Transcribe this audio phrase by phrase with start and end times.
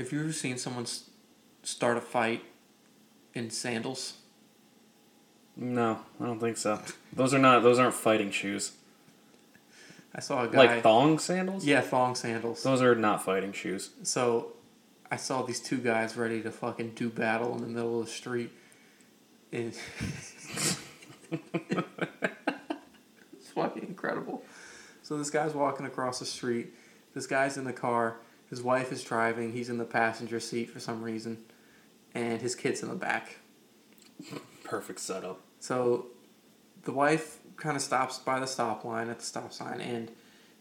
[0.00, 0.86] Have you ever seen someone
[1.62, 2.42] start a fight
[3.34, 4.14] in sandals?
[5.54, 6.80] No, I don't think so.
[7.12, 7.62] Those are not.
[7.62, 8.72] Those aren't fighting shoes.
[10.14, 10.56] I saw a guy.
[10.56, 11.66] Like thong sandals.
[11.66, 12.62] yeah, thong sandals.
[12.62, 13.90] Those are not fighting shoes.
[14.02, 14.54] So,
[15.10, 18.10] I saw these two guys ready to fucking do battle in the middle of the
[18.10, 18.52] street.
[19.52, 19.74] And
[21.30, 21.50] it's
[23.54, 24.44] fucking incredible.
[25.02, 26.72] So this guy's walking across the street.
[27.12, 28.16] This guy's in the car.
[28.50, 29.52] His wife is driving.
[29.52, 31.38] He's in the passenger seat for some reason,
[32.14, 33.38] and his kid's in the back.
[34.64, 35.40] Perfect setup.
[35.60, 36.06] So
[36.82, 40.10] the wife kind of stops by the stop line at the stop sign, and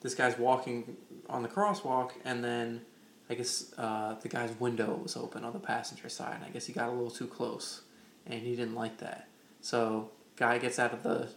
[0.02, 0.98] this guy's walking
[1.30, 2.82] on the crosswalk, and then
[3.30, 6.68] I guess uh, the guy's window was open on the passenger side, and I guess
[6.68, 7.82] he got a little too close,
[8.28, 9.30] and he didn't like that.
[9.62, 11.30] So guy gets out of the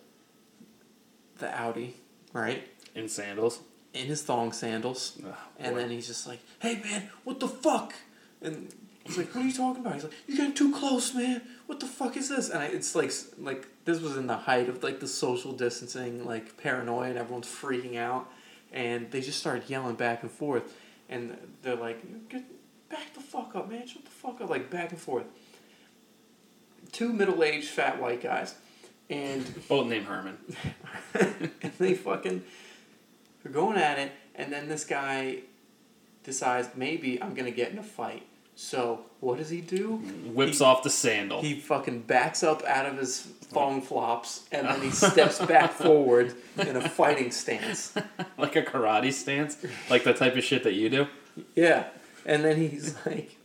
[1.38, 1.96] the Audi,
[2.32, 3.60] right, In sandals.
[3.94, 5.80] In his thong sandals, Ugh, and boy.
[5.80, 7.94] then he's just like, "Hey man, what the fuck?"
[8.40, 8.72] And
[9.04, 11.42] he's like, "What are you talking about?" He's like, "You're getting too close, man.
[11.66, 14.68] What the fuck is this?" And I, it's like, like this was in the height
[14.68, 18.30] of like the social distancing, like paranoia, and everyone's freaking out,
[18.72, 20.74] and they just started yelling back and forth,
[21.08, 22.44] and they're like, "Get
[22.88, 23.86] back the fuck up, man!
[23.86, 25.26] Shut the fuck up!" Like back and forth.
[26.92, 28.54] Two middle-aged fat white guys,
[29.08, 30.36] and both named Herman.
[31.14, 32.42] and they fucking
[33.42, 35.38] they're going at it, and then this guy
[36.24, 38.26] decides maybe I'm gonna get in a fight.
[38.54, 39.96] So what does he do?
[40.34, 41.40] Whips He- off the sandal.
[41.40, 46.34] He fucking backs up out of his thong flops, and then he steps back forward
[46.58, 47.94] in a fighting stance.
[48.38, 49.56] like a karate stance.
[49.90, 51.06] Like the type of shit that you do.
[51.56, 51.86] Yeah,
[52.26, 53.36] and then he's like,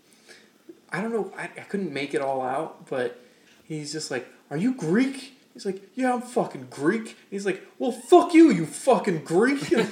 [0.92, 3.20] I don't know, I, I couldn't make it all out, but
[3.64, 5.37] he's just like, Are you Greek?
[5.58, 7.18] He's like, Yeah, I'm fucking Greek.
[7.32, 9.72] He's like, Well, fuck you, you fucking Greek.
[9.72, 9.88] and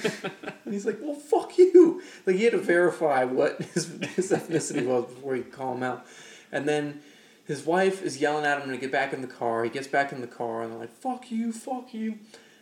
[0.69, 2.03] he's like, Well, fuck you.
[2.27, 5.81] Like, he had to verify what his, his ethnicity was before he could call him
[5.81, 6.05] out.
[6.51, 7.01] And then
[7.45, 9.63] his wife is yelling at him to get back in the car.
[9.63, 12.19] He gets back in the car, and they're like, Fuck you, fuck you.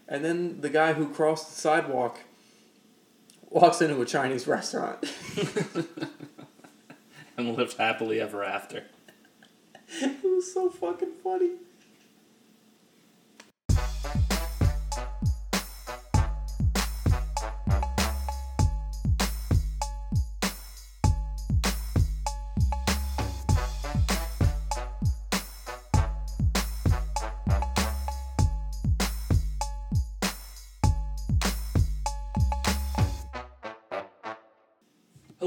[0.07, 2.19] And then the guy who crossed the sidewalk
[3.49, 5.03] walks into a Chinese restaurant.
[7.35, 8.83] And lived happily ever after.
[9.99, 11.53] It was so fucking funny.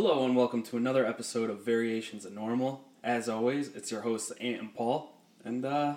[0.08, 2.84] Hello and welcome to another episode of Variations of Normal.
[3.02, 5.12] As always, it's your hosts Ant and Paul.
[5.44, 5.96] And uh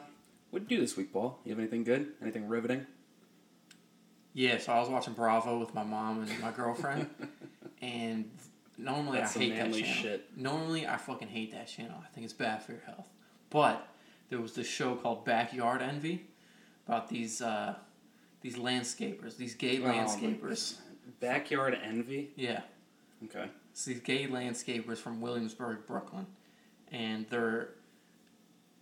[0.50, 1.38] what'd you do this week, Paul?
[1.46, 2.14] You have anything good?
[2.20, 2.88] Anything riveting?
[4.34, 7.08] Yeah, so I was watching Bravo with my mom and my girlfriend,
[7.84, 8.32] and
[8.80, 9.88] normally That's I hate that channel.
[9.88, 10.36] shit.
[10.36, 12.02] Normally I fucking hate that channel.
[12.04, 13.10] I think it's bad for your health.
[13.52, 13.88] But
[14.32, 16.26] there was this show called Backyard Envy
[16.88, 17.76] about these uh,
[18.42, 20.78] these landscapers, these gay Oh, landscapers.
[21.20, 22.32] Backyard envy?
[22.36, 22.62] Yeah,
[23.26, 23.50] Okay.
[23.80, 26.26] It's these gay landscapers from Williamsburg, Brooklyn,
[26.92, 27.70] and their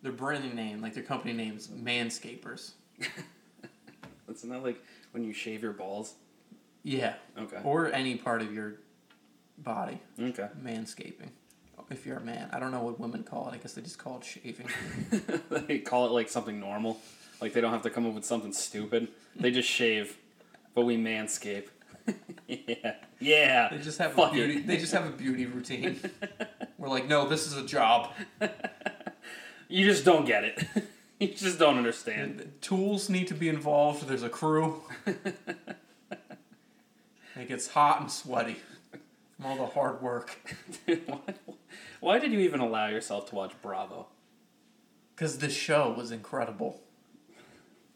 [0.01, 2.71] their branding name, like their company name, is Manscapers.
[4.27, 6.15] That's not like when you shave your balls.
[6.81, 7.59] Yeah, Okay.
[7.63, 8.75] or any part of your
[9.59, 9.99] body.
[10.19, 10.47] Okay.
[10.63, 11.29] manscaping.
[11.91, 13.53] If you're a man, I don't know what women call it.
[13.53, 14.67] I guess they just call it shaving.
[15.67, 16.99] they call it like something normal.
[17.39, 19.09] Like they don't have to come up with something stupid.
[19.39, 20.17] They just shave,
[20.73, 21.67] but we manscape.
[22.47, 22.95] yeah.
[23.19, 23.69] Yeah.
[23.71, 24.57] They just have Fuck a beauty.
[24.57, 24.67] it.
[24.67, 25.99] They just have a beauty routine.
[26.77, 28.11] We're like, no, this is a job.
[29.69, 30.63] You just don't get it.
[31.19, 32.39] you just don't understand.
[32.39, 34.07] And tools need to be involved.
[34.07, 34.81] There's a crew.
[35.05, 35.35] it
[37.49, 38.55] gets hot and sweaty
[39.35, 40.37] from all the hard work.
[40.85, 41.19] why,
[41.99, 44.07] why did you even allow yourself to watch Bravo?
[45.15, 46.79] Because the show was incredible.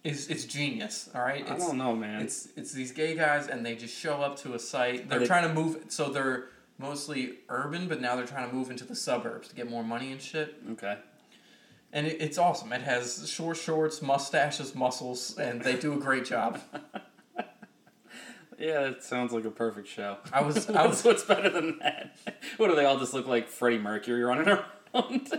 [0.04, 1.10] It's, it's genius.
[1.14, 1.46] All right.
[1.48, 2.22] I It's, don't know, man.
[2.22, 5.08] It's it's these gay guys, and they just show up to a site.
[5.10, 5.86] They're they- trying to move.
[5.90, 6.46] So they're
[6.80, 10.12] mostly urban, but now they're trying to move into the suburbs to get more money
[10.12, 10.56] and shit.
[10.72, 10.98] okay.
[11.94, 12.72] And it, it's awesome.
[12.74, 16.60] It has short shorts, mustaches, muscles, and they do a great job.
[18.60, 20.18] Yeah, that sounds like a perfect show.
[20.32, 22.16] I was I was what's better than that?
[22.58, 25.34] What do they all just look like Freddie Mercury running around?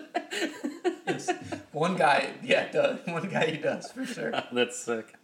[1.07, 1.31] Yes.
[1.73, 2.31] one guy.
[2.43, 4.31] Yeah, does one guy he does for sure.
[4.53, 5.15] That's sick.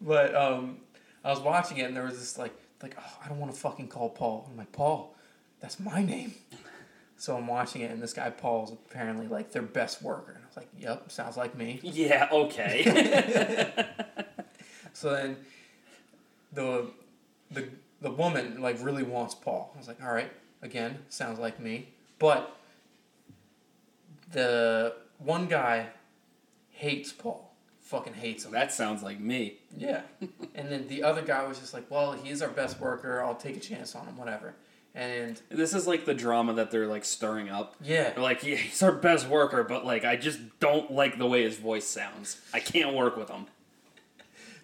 [0.00, 0.78] But um,
[1.24, 3.58] I was watching it, and there was this like like oh, I don't want to
[3.58, 4.48] fucking call Paul.
[4.50, 5.14] I'm like Paul,
[5.60, 6.34] that's my name.
[7.16, 10.46] So I'm watching it, and this guy Paul's apparently like their best worker, and I
[10.46, 13.84] was like, "Yep, sounds like me." Yeah, okay.
[14.98, 15.36] So then
[16.52, 16.90] the
[17.52, 17.68] the
[18.00, 19.70] the woman like really wants Paul.
[19.76, 21.90] I was like, all right, again, sounds like me.
[22.18, 22.57] But
[24.32, 25.88] the one guy
[26.70, 27.44] hates Paul.
[27.80, 28.52] Fucking hates him.
[28.52, 29.58] That sounds like me.
[29.76, 30.02] Yeah.
[30.54, 33.22] and then the other guy was just like, well, he's our best worker.
[33.22, 34.54] I'll take a chance on him, whatever.
[34.94, 37.76] And This is like the drama that they're like stirring up.
[37.82, 38.10] yeah.
[38.10, 41.44] They're like, yeah, he's our best worker, but like, I just don't like the way
[41.44, 42.40] his voice sounds.
[42.52, 43.46] I can't work with him.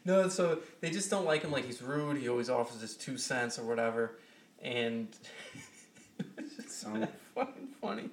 [0.05, 1.51] No, so they just don't like him.
[1.51, 2.19] Like he's rude.
[2.19, 4.19] He always offers his two cents or whatever,
[4.63, 5.09] and
[6.37, 8.11] it's just So- fucking funny.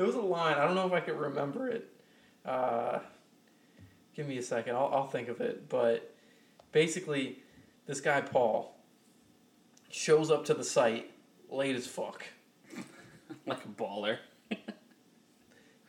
[0.00, 0.56] There was a line.
[0.56, 1.86] I don't know if I can remember it.
[2.42, 3.00] Uh,
[4.16, 4.74] give me a second.
[4.74, 5.68] I'll I'll think of it.
[5.68, 6.14] But
[6.72, 7.40] basically,
[7.84, 8.74] this guy Paul
[9.90, 11.10] shows up to the site
[11.50, 12.24] late as fuck,
[13.46, 14.16] like a baller.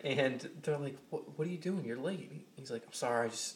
[0.04, 1.40] and they're like, "What?
[1.40, 1.86] What are you doing?
[1.86, 3.28] You're late." He's like, "I'm sorry.
[3.28, 3.56] I just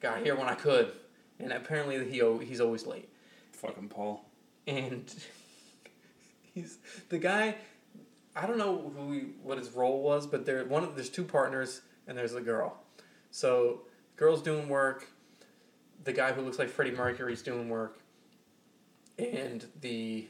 [0.00, 0.92] got here when I could."
[1.38, 3.10] And apparently, he he's always late.
[3.52, 4.24] Fucking Paul.
[4.66, 5.14] and
[6.54, 6.78] he's
[7.10, 7.56] the guy.
[8.36, 11.24] I don't know who he, what his role was, but there one of there's two
[11.24, 12.78] partners and there's a girl.
[13.30, 13.82] So
[14.16, 15.08] girl's doing work.
[16.04, 18.00] The guy who looks like Freddie Mercury's doing work,
[19.18, 20.28] and the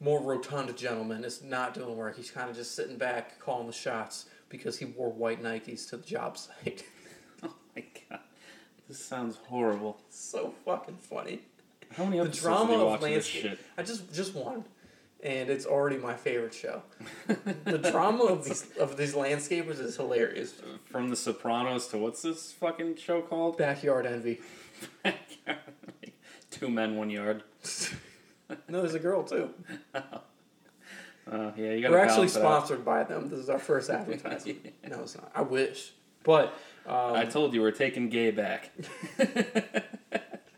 [0.00, 2.16] more rotund gentleman is not doing work.
[2.16, 5.96] He's kind of just sitting back, calling the shots because he wore white Nikes to
[5.96, 6.84] the job site.
[7.42, 8.20] Oh my god.
[8.88, 10.00] This sounds horrible.
[10.08, 11.42] so fucking funny.
[11.94, 13.58] How many The episodes drama have you of watched of this shit?
[13.76, 14.64] I just just one,
[15.26, 16.82] and it's already my favorite show.
[17.64, 20.54] the drama of these of these landscapers is hilarious.
[20.84, 23.58] From The Sopranos to what's this fucking show called?
[23.58, 24.40] Backyard envy.
[26.50, 27.42] Two men, one yard.
[28.68, 29.50] No, there's a girl too.
[29.92, 33.28] Uh, yeah, you gotta We're actually sponsored by them.
[33.28, 34.72] This is our first advertisement.
[34.88, 35.32] No, it's not.
[35.34, 35.90] I wish,
[36.22, 36.54] but
[36.86, 38.70] um, I told you we're taking gay back.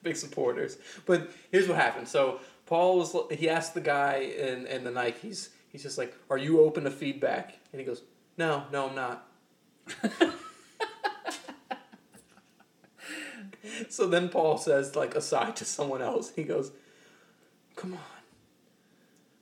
[0.03, 0.77] big supporters.
[1.07, 2.09] But here's what happened.
[2.09, 5.49] So Paul was he asked the guy in in the Nikes.
[5.71, 8.03] He's just like, "Are you open to feedback?" And he goes,
[8.37, 9.27] "No, no, I'm not."
[13.89, 16.73] so then Paul says, like aside to someone else, he goes,
[17.75, 18.01] "Come on."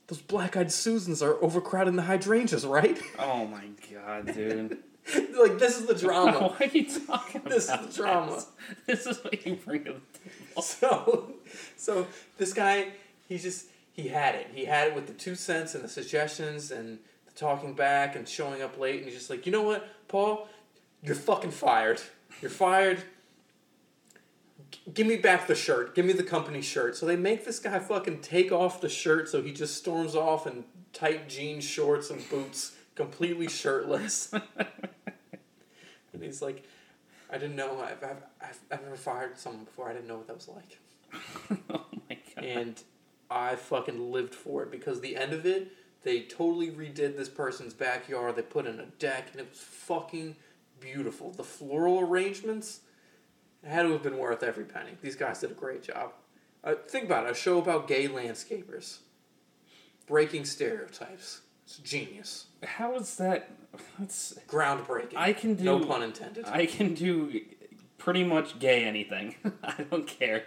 [0.07, 2.97] Those black-eyed Susans are overcrowding the hydrangeas, right?
[3.19, 4.79] Oh my god, dude.
[5.37, 6.55] like this is the drama.
[6.57, 8.45] Why are you talking about This is the drama.
[8.87, 9.05] This?
[9.05, 10.63] This is what you bring to the table.
[10.63, 11.33] So,
[11.77, 12.07] so
[12.39, 12.93] this guy,
[13.27, 14.49] he just he had it.
[14.53, 18.29] He had it with the two cents and the suggestions and the talking back and
[18.29, 18.97] showing up late.
[18.97, 20.49] And he's just like, you know what, Paul,
[21.03, 22.03] you're fucking fired.
[22.43, 23.03] You're fired.
[24.71, 25.95] G- give me back the shirt.
[25.95, 26.95] Give me the company shirt.
[26.95, 29.31] So they make this guy fucking take off the shirt.
[29.31, 34.31] So he just storms off in tight jeans, shorts, and boots, completely shirtless.
[36.13, 36.65] and he's like,
[37.31, 37.81] I didn't know.
[37.81, 39.89] I've, I've, I've, I've never fired someone before.
[39.89, 40.79] I didn't know what that was like.
[41.71, 42.45] oh my god.
[42.45, 42.83] And
[43.31, 47.75] I fucking lived for it because the end of it, they totally redid this person's
[47.75, 48.37] backyard.
[48.37, 50.37] They put in a deck and it was fucking
[50.81, 51.33] beautiful.
[51.33, 52.81] The floral arrangements
[53.65, 54.93] had to have been worth every penny.
[55.03, 56.13] These guys did a great job.
[56.63, 58.99] Uh, think about it a show about gay landscapers,
[60.07, 61.41] breaking stereotypes.
[61.65, 62.47] It's genius.
[62.63, 63.51] How is that?
[63.99, 65.17] That's Groundbreaking.
[65.17, 65.65] I can do.
[65.65, 66.45] no pun intended.
[66.47, 67.41] I can do
[67.99, 69.35] pretty much gay anything.
[69.65, 70.45] I don't care.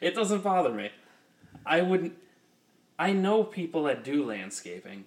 [0.00, 0.90] It doesn't bother me.
[1.68, 2.14] I wouldn't.
[2.98, 5.04] I know people that do landscaping,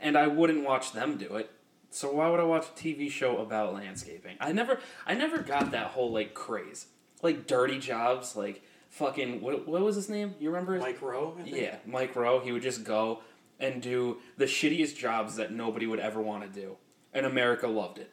[0.00, 1.50] and I wouldn't watch them do it.
[1.90, 4.36] So why would I watch a TV show about landscaping?
[4.40, 6.86] I never, I never got that whole like craze,
[7.22, 10.34] like dirty jobs, like fucking what, what was his name?
[10.40, 10.78] You remember?
[10.78, 11.36] Mike Rowe?
[11.44, 12.40] Yeah, Mike Rowe.
[12.40, 13.20] He would just go
[13.60, 16.76] and do the shittiest jobs that nobody would ever want to do,
[17.12, 18.10] and America loved it.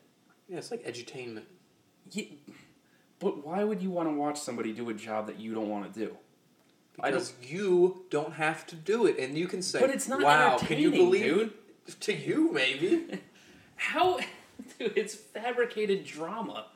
[0.47, 1.45] Yeah, it's like edutainment.
[2.11, 2.25] Yeah,
[3.19, 5.91] but why would you want to watch somebody do a job that you don't want
[5.91, 6.17] to do?
[6.95, 10.57] Because you don't have to do it, and you can say, But it's not "Wow,
[10.57, 11.53] can you entertaining, believe?"
[11.99, 13.19] To you, maybe.
[13.75, 14.17] How,
[14.79, 14.93] dude?
[14.95, 16.67] It's fabricated drama.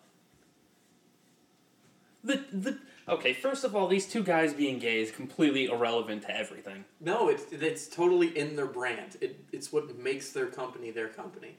[2.24, 3.34] The the okay.
[3.34, 6.84] First of all, these two guys being gay is completely irrelevant to everything.
[7.00, 9.16] no, it's it's totally in their brand.
[9.22, 11.58] It, it's what makes their company their company.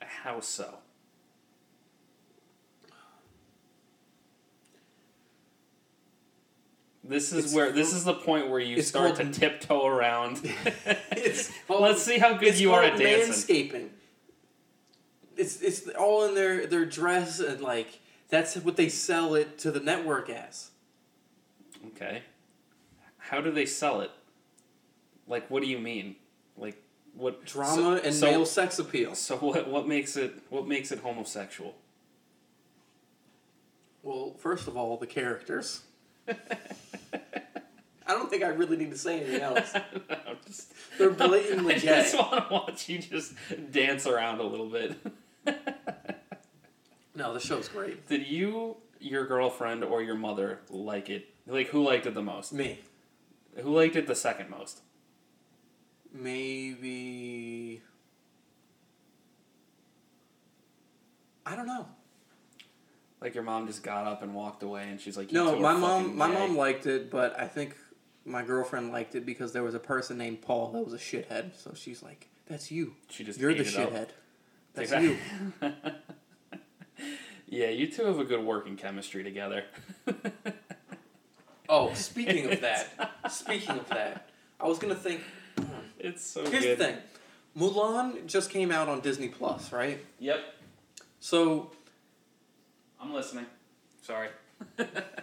[0.00, 0.78] How so?
[7.04, 10.40] This is It's where this is the point where you start to tiptoe around.
[11.12, 13.20] It's Let's see how good you are at dancing.
[13.20, 13.90] Landscaping.
[15.36, 19.70] It's it's all in their their dress and like that's what they sell it to
[19.70, 20.70] the network as.
[21.88, 22.22] Okay.
[23.18, 24.10] How do they sell it?
[25.26, 26.16] Like, what do you mean?
[26.56, 26.82] Like,
[27.14, 29.14] what Drama so, and so, male sex appeal.
[29.14, 29.68] So what?
[29.68, 30.34] What makes it?
[30.48, 31.74] What makes it homosexual?
[34.02, 35.82] Well, first of all, the characters.
[38.06, 39.72] I don't think I really need to say anything else.
[40.46, 41.86] Just, They're blatantly I gay.
[42.02, 43.34] just want to watch you just
[43.70, 44.96] dance around a little bit.
[47.14, 48.06] No, the show's great.
[48.08, 51.28] Did you, your girlfriend, or your mother like it?
[51.46, 52.52] Like, who liked it the most?
[52.52, 52.80] Me,
[53.62, 54.80] Who liked it the second most?
[56.14, 57.80] maybe.
[61.46, 61.86] I don't know.
[63.22, 65.74] Like your mom just got up and walked away, and she's like, you No, my
[65.74, 67.76] mom, my mom liked it, but I think
[68.24, 71.52] my girlfriend liked it because there was a person named Paul that was a shithead.
[71.56, 72.94] So she's like, "That's you.
[73.08, 73.90] She just You're the it up.
[73.92, 74.08] shithead.
[74.74, 75.18] That's Exactly.
[75.60, 75.72] you."
[77.48, 79.64] yeah, you two have a good working chemistry together.
[81.68, 84.28] Oh, speaking of that, speaking of that,
[84.60, 85.22] I was gonna think.
[85.56, 85.64] Hmm,
[85.98, 86.76] it's so Here's good.
[86.78, 86.96] the thing,
[87.56, 90.04] Mulan just came out on Disney Plus, right?
[90.18, 90.40] Yep,
[91.20, 91.70] So
[93.02, 93.46] I'm listening.
[94.02, 94.28] Sorry.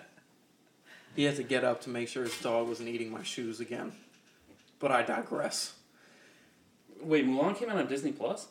[1.16, 3.94] he had to get up to make sure his dog wasn't eating my shoes again.
[4.80, 5.74] But I digress.
[7.02, 8.48] Wait, Mulan came out on Disney Plus.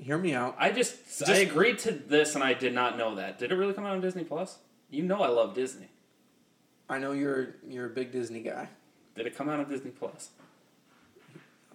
[0.00, 0.56] Hear me out.
[0.58, 0.96] I just,
[1.28, 3.38] I agreed to this, and I did not know that.
[3.38, 4.58] Did it really come out on Disney Plus?
[4.90, 5.88] You know I love Disney.
[6.88, 8.68] I know you're you're a big Disney guy.
[9.14, 10.30] Did it come out on Disney Plus?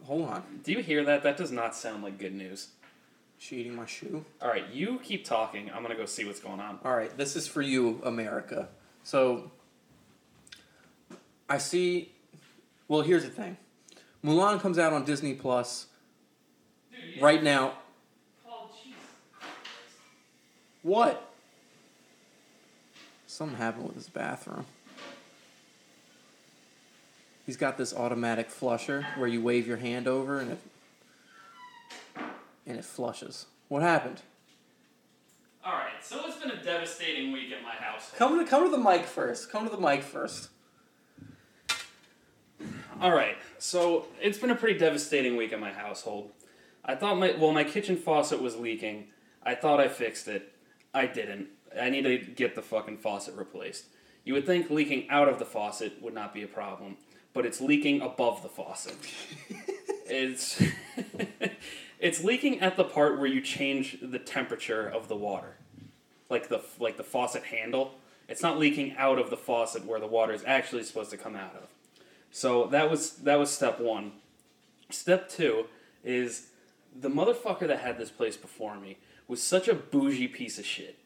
[0.04, 1.24] Hold on, Do you hear that?
[1.24, 2.70] That does not sound like good news.
[3.38, 4.26] She eating my shoe.
[4.42, 5.70] All right, you keep talking.
[5.74, 6.80] I'm gonna go see what's going on.
[6.84, 8.70] All right, this is for you, America.
[9.04, 9.52] So
[11.50, 12.12] I see.
[12.88, 13.58] Well, here's the thing.
[14.24, 15.88] Mulan comes out on Disney Plus
[17.20, 17.74] right now.
[20.82, 21.24] What?
[23.28, 24.66] Something happened with his bathroom.
[27.46, 30.60] He's got this automatic flusher where you wave your hand over and it
[32.68, 33.48] and it flushes.
[33.70, 34.22] What happened?
[35.66, 38.12] All right, so it's been a devastating week at my house.
[38.16, 39.52] Come to come to the mic first.
[39.52, 40.50] Come to the mic first.
[43.02, 46.32] All right, so it's been a pretty devastating week in my household.
[46.86, 49.08] I thought my well, my kitchen faucet was leaking.
[49.44, 50.54] I thought I fixed it.
[50.94, 51.48] I didn't.
[51.80, 53.86] I need to get the fucking faucet replaced.
[54.24, 56.98] You would think leaking out of the faucet would not be a problem,
[57.34, 58.96] but it's leaking above the faucet.
[60.06, 60.62] it's
[62.00, 65.58] it's leaking at the part where you change the temperature of the water,
[66.30, 67.96] like the like the faucet handle.
[68.28, 71.36] It's not leaking out of the faucet where the water is actually supposed to come
[71.36, 71.70] out of.
[72.32, 74.14] So that was that was step one.
[74.90, 75.66] Step two
[76.04, 76.48] is
[77.00, 80.98] the motherfucker that had this place before me was such a bougie piece of shit.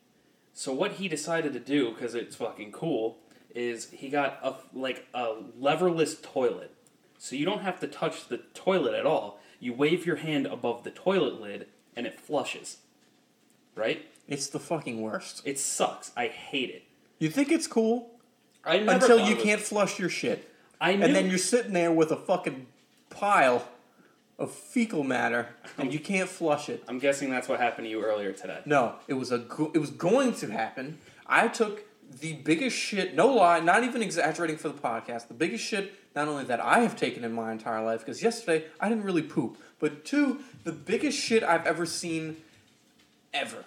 [0.53, 3.17] So what he decided to do, because it's fucking cool,
[3.55, 6.73] is he got a like a leverless toilet.
[7.17, 9.39] So you don't have to touch the toilet at all.
[9.61, 12.77] You wave your hand above the toilet lid and it flushes.
[13.75, 14.05] Right?
[14.27, 15.41] It's the fucking worst.
[15.45, 16.11] It sucks.
[16.17, 16.83] I hate it.
[17.19, 18.11] You think it's cool
[18.65, 20.49] I never until thought you it was- can't flush your shit.
[20.81, 22.65] I knew, And then you're sitting there with a fucking
[23.11, 23.67] pile
[24.39, 26.83] of fecal matter and you can't flush it.
[26.87, 28.61] I'm guessing that's what happened to you earlier today.
[28.65, 30.97] No, it was a go- it was going to happen.
[31.27, 31.83] I took
[32.19, 36.27] the biggest shit, no lie, not even exaggerating for the podcast, the biggest shit not
[36.27, 39.57] only that I have taken in my entire life because yesterday I didn't really poop,
[39.79, 42.37] but two, the biggest shit I've ever seen
[43.33, 43.65] ever.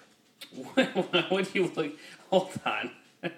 [0.75, 1.93] what do you look?
[2.31, 2.91] Hold on.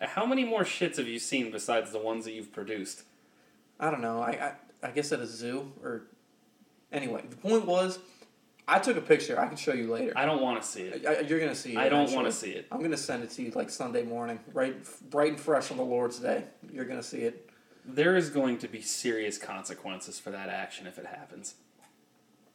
[0.00, 3.02] How many more shits have you seen besides the ones that you've produced?
[3.78, 4.20] I don't know.
[4.20, 4.52] I, I
[4.82, 6.02] I guess at a zoo or
[6.92, 7.22] anyway.
[7.28, 7.98] The point was,
[8.66, 9.40] I took a picture.
[9.40, 10.12] I can show you later.
[10.16, 11.06] I don't want to see it.
[11.06, 11.72] I, you're gonna see.
[11.72, 12.66] it I don't want to see it.
[12.70, 14.76] I'm gonna send it to you like Sunday morning, right,
[15.10, 16.44] bright and fresh on the Lord's Day.
[16.72, 17.50] You're gonna see it.
[17.84, 21.54] There is going to be serious consequences for that action if it happens.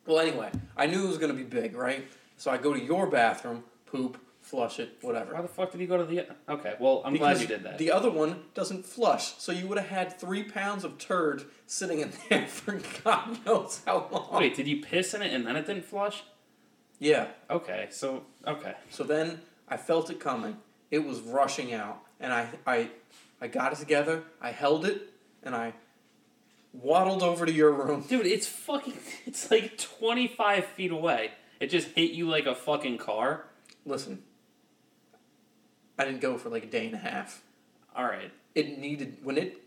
[0.05, 2.07] Well, anyway, I knew it was gonna be big, right?
[2.37, 5.33] So I go to your bathroom, poop, flush it, whatever.
[5.33, 6.25] Why the fuck did you go to the?
[6.47, 7.77] Okay, well I'm glad you did that.
[7.77, 11.99] The other one doesn't flush, so you would have had three pounds of turd sitting
[11.99, 14.39] in there for God knows how long.
[14.39, 16.23] Wait, did you piss in it and then it didn't flush?
[16.99, 17.27] Yeah.
[17.49, 18.75] Okay, so okay.
[18.89, 20.57] So then I felt it coming.
[20.89, 22.89] It was rushing out, and I I
[23.41, 24.23] I got it together.
[24.41, 25.13] I held it,
[25.47, 25.73] and I
[26.73, 28.01] waddled over to your room.
[28.07, 28.93] Dude, it's fucking.
[29.25, 31.31] It's like 25 feet away.
[31.59, 33.45] It just hit you like a fucking car.
[33.85, 34.23] Listen,
[35.99, 37.41] I didn't go for like a day and a half.
[37.95, 38.31] All right.
[38.55, 39.57] It needed when it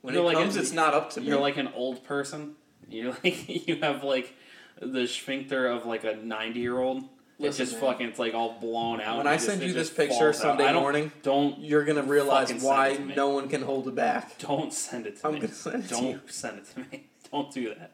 [0.00, 1.28] when You're it like comes, a- it's not up to me.
[1.28, 2.54] You're like an old person.
[2.88, 4.32] You're like you have like
[4.80, 7.04] the sphincter of like a 90 year old.
[7.38, 7.80] It's just man.
[7.80, 8.06] fucking.
[8.08, 9.18] It's like all blown out.
[9.18, 10.32] when I it just- send you this picture.
[10.32, 14.38] Sunday don't- morning, Don't you're gonna realize why to no one can hold it back.
[14.38, 15.40] don't send it to I'm me.
[15.40, 16.20] gonna send it don't you.
[16.28, 17.06] send it to me.
[17.32, 17.92] Don't do that.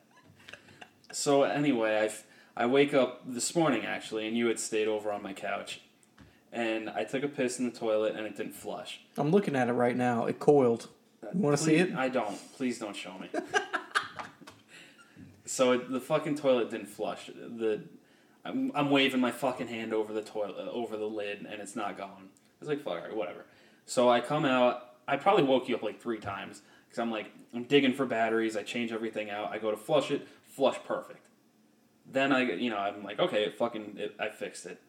[1.13, 2.11] So anyway,
[2.57, 5.81] I I wake up this morning actually, and you had stayed over on my couch,
[6.53, 9.01] and I took a piss in the toilet and it didn't flush.
[9.17, 10.27] I'm looking at it right now.
[10.27, 10.89] It coiled.
[11.25, 11.95] Uh, you wanna see it?
[11.95, 12.37] I don't.
[12.57, 13.31] Please don't show me.
[15.47, 17.27] so it, the fucking toilet didn't flush.
[17.35, 17.83] The
[18.45, 21.77] I'm, I'm waving my fucking hand over the toilet uh, over the lid and it's
[21.77, 22.31] not gone.
[22.61, 23.45] It's like fuck, whatever.
[23.87, 24.87] So I come out.
[25.09, 28.57] I probably woke you up like three times because I'm like I'm digging for batteries.
[28.57, 29.51] I change everything out.
[29.51, 30.27] I go to flush it.
[30.45, 31.27] Flush perfect.
[32.11, 34.81] Then I you know I'm like okay, it fucking it, I fixed it.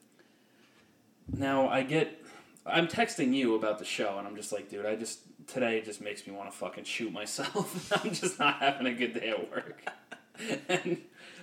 [1.32, 2.22] Now I get
[2.66, 6.02] I'm texting you about the show, and I'm just like, dude, I just today just
[6.02, 7.92] makes me want to fucking shoot myself.
[8.04, 9.84] I'm just not having a good day at work.
[10.70, 11.02] and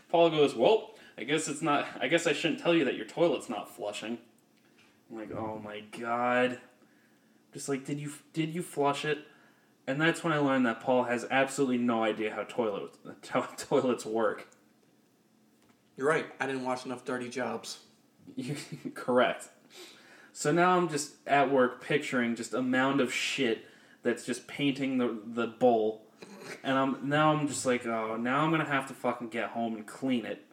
[0.09, 1.87] Paul goes, well, I guess it's not.
[2.01, 4.19] I guess I shouldn't tell you that your toilet's not flushing.
[5.11, 6.61] I'm like, oh my god.
[7.53, 9.19] Just like, did you did you flush it?
[9.89, 12.93] And that's when I learned that Paul has absolutely no idea how toilet
[13.31, 14.47] how toilets work.
[15.97, 16.27] You're right.
[16.39, 17.79] I didn't watch enough Dirty Jobs.
[18.37, 18.55] You
[18.95, 19.49] correct.
[20.33, 23.65] So now I'm just at work picturing just a mound of shit
[24.05, 26.07] that's just painting the the bowl,
[26.63, 29.75] and I'm now I'm just like, oh, now I'm gonna have to fucking get home
[29.75, 30.45] and clean it.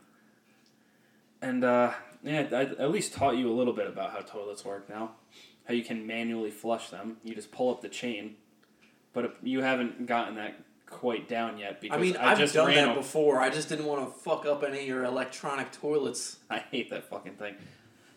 [1.42, 4.90] And uh, yeah, I at least taught you a little bit about how toilets work
[4.90, 5.12] now,
[5.66, 7.18] how you can manually flush them.
[7.24, 8.36] You just pull up the chain,
[9.14, 12.68] but you haven't gotten that quite down yet because I mean, I I've just done
[12.68, 13.40] ran that before.
[13.40, 16.38] I just didn't want to fuck up any of your electronic toilets.
[16.50, 17.56] I hate that fucking thing.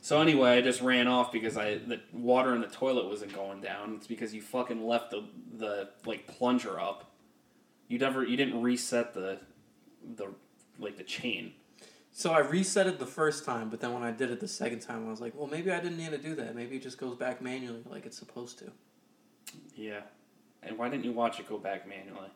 [0.00, 3.60] So anyway, I just ran off because I the water in the toilet wasn't going
[3.60, 3.94] down.
[3.96, 5.24] It's because you fucking left the
[5.56, 7.10] the like plunger up.
[7.88, 9.38] You never you didn't reset the
[10.16, 10.28] the
[10.78, 11.52] like the chain.
[12.18, 14.80] So I reset it the first time, but then when I did it the second
[14.80, 16.56] time, I was like, well, maybe I didn't need to do that.
[16.56, 18.72] Maybe it just goes back manually like it's supposed to.
[19.76, 20.00] Yeah.
[20.64, 22.30] And why didn't you watch it go back manually?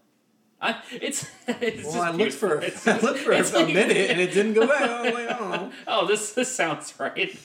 [0.61, 2.93] I it's, it's well, just I looked for beautiful.
[2.93, 4.83] I looked for It's a like- minute and it didn't go back.
[4.83, 5.71] I was like, I.
[5.89, 7.37] Oh, this this sounds right.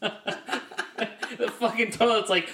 [0.00, 2.48] the fucking toilet's like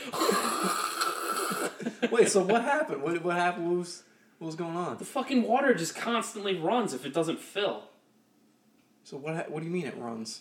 [2.11, 3.05] Wait, so what happened?
[3.05, 3.69] What, what happened?
[3.69, 4.03] What was,
[4.39, 4.99] what was going on?
[4.99, 7.85] the fucking water just constantly runs if it doesn't fill.
[9.07, 9.49] So what?
[9.53, 10.41] What do you mean it runs?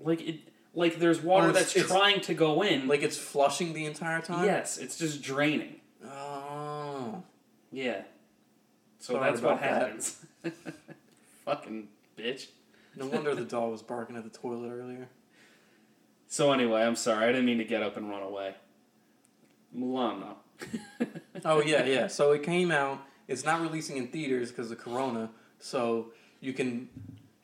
[0.00, 0.40] Like it,
[0.74, 2.88] like there's water Oh, it's- that's it's- trying to go in.
[2.88, 4.44] Like it's flushing the entire time?
[4.44, 5.76] yes, it's just draining.
[6.04, 7.22] Oh.
[7.70, 8.02] Yeah.
[8.98, 9.82] So Sorry that's what about that.
[9.82, 10.24] happens.
[11.44, 11.86] Fucking
[12.18, 12.48] bitch.
[12.96, 15.08] No wonder the dog was barking at the toilet earlier.
[16.26, 17.24] So anyway, I'm sorry.
[17.24, 18.54] I didn't mean to get up and run away.
[19.76, 21.06] Mulan though.
[21.44, 22.06] Oh yeah, yeah.
[22.08, 22.98] So it came out.
[23.28, 25.30] It's not releasing in theaters because of Corona.
[25.60, 26.06] So
[26.40, 26.88] you can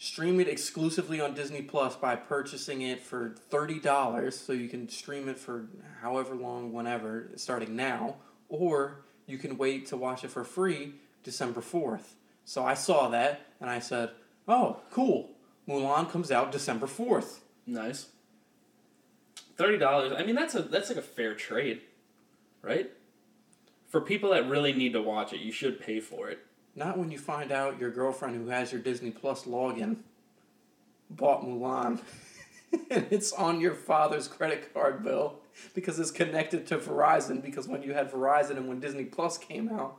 [0.02, 4.36] stream it exclusively on Disney Plus by purchasing it for thirty dollars.
[4.36, 5.68] So you can stream it for
[6.00, 8.16] however long, whenever, starting now,
[8.48, 12.16] or you can wait to watch it for free December fourth.
[12.44, 14.10] So I saw that and I said,
[14.48, 15.30] "Oh, cool!
[15.68, 17.44] Mulan comes out December fourth.
[17.64, 18.08] Nice.
[19.56, 20.12] Thirty dollars.
[20.18, 21.80] I mean, that's a that's like a fair trade,
[22.60, 22.90] right?
[23.86, 26.40] For people that really need to watch it, you should pay for it.
[26.74, 29.96] Not when you find out your girlfriend who has your Disney Plus login
[31.10, 32.00] bought Mulan.
[32.90, 35.36] and it's on your father's credit card bill
[35.74, 39.68] because it's connected to Verizon because when you had Verizon and when Disney Plus came
[39.68, 39.96] out,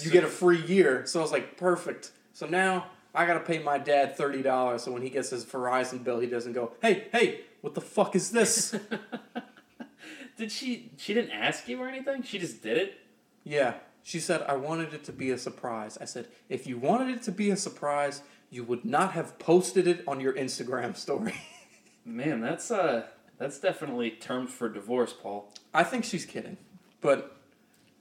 [0.00, 1.06] you get a free year.
[1.06, 2.10] So I was like, perfect.
[2.32, 6.02] So now I gotta pay my dad thirty dollars so when he gets his Verizon
[6.02, 8.74] bill he doesn't go, Hey, hey, what the fuck is this?
[10.36, 10.90] Did she?
[10.96, 12.22] She didn't ask you or anything.
[12.22, 12.94] She just did it.
[13.44, 13.74] yeah.
[14.02, 15.98] She said I wanted it to be a surprise.
[16.00, 19.86] I said, if you wanted it to be a surprise, you would not have posted
[19.86, 21.34] it on your Instagram story.
[22.04, 23.06] Man, that's uh,
[23.38, 25.52] that's definitely terms for divorce, Paul.
[25.74, 26.56] I think she's kidding,
[27.00, 27.36] but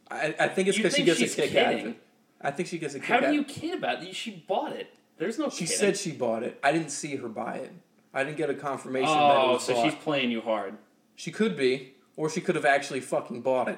[0.10, 2.02] I, I think it's because she gets a kick out of it.
[2.42, 3.26] I think she gets a kick How out.
[3.28, 4.16] do you kid about it?
[4.16, 4.88] She bought it.
[5.18, 5.50] There's no.
[5.50, 5.78] She kidding.
[5.78, 6.58] said she bought it.
[6.64, 7.74] I didn't see her buy it.
[8.14, 9.84] I didn't get a confirmation that it Oh, was so bought.
[9.86, 10.78] she's playing you hard.
[11.16, 13.78] She could be, or she could have actually fucking bought it.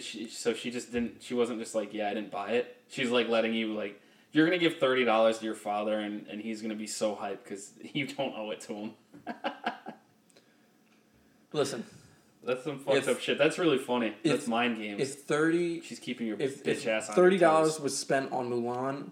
[0.00, 1.22] She, so she just didn't.
[1.22, 2.76] She wasn't just like, yeah, I didn't buy it.
[2.88, 4.00] She's like letting you like.
[4.32, 7.44] You're gonna give thirty dollars to your father, and, and he's gonna be so hyped
[7.44, 8.92] because you don't owe it to him.
[11.52, 11.84] Listen,
[12.42, 13.38] That's some fucked If- up shit.
[13.38, 14.14] That's really funny.
[14.24, 15.00] if- That's mind games.
[15.00, 18.50] if thirty, She's keeping your if, bitch if ass on thirty dollars was spent on
[18.50, 19.10] Mulan,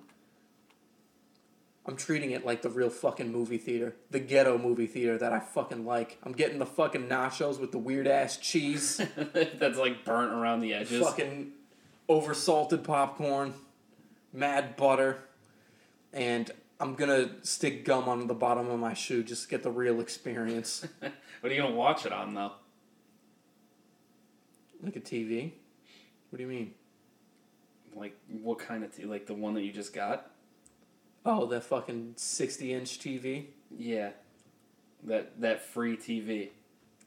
[1.85, 5.41] I'm treating it like the real fucking movie theater, the ghetto movie theater that I
[5.41, 6.19] fucking like.
[6.23, 9.01] I'm getting the fucking nachos with the weird ass cheese.
[9.35, 11.03] That's like burnt around the edges.
[11.05, 11.53] fucking
[12.09, 13.55] over salted popcorn,
[14.33, 15.19] mad butter,
[16.13, 19.71] and I'm gonna stick gum on the bottom of my shoe just to get the
[19.71, 20.87] real experience.
[21.41, 22.53] What are you gonna watch it on though?
[24.83, 25.53] like a TV.
[26.31, 26.75] What do you mean?
[27.95, 30.31] Like what kind of t- like the one that you just got?
[31.25, 34.11] Oh, that fucking 60 inch TV Yeah,
[35.05, 36.49] that that free TV.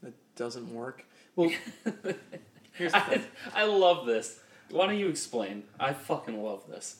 [0.03, 1.05] that doesn't work.
[1.35, 1.51] Well,
[2.73, 3.23] Here's the I, thing.
[3.53, 4.39] I love this.
[4.71, 5.63] Why don't you explain?
[5.79, 6.97] I fucking love this.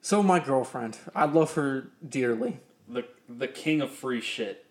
[0.00, 2.60] So my girlfriend, I love her dearly.
[2.88, 4.64] The the king of free shit.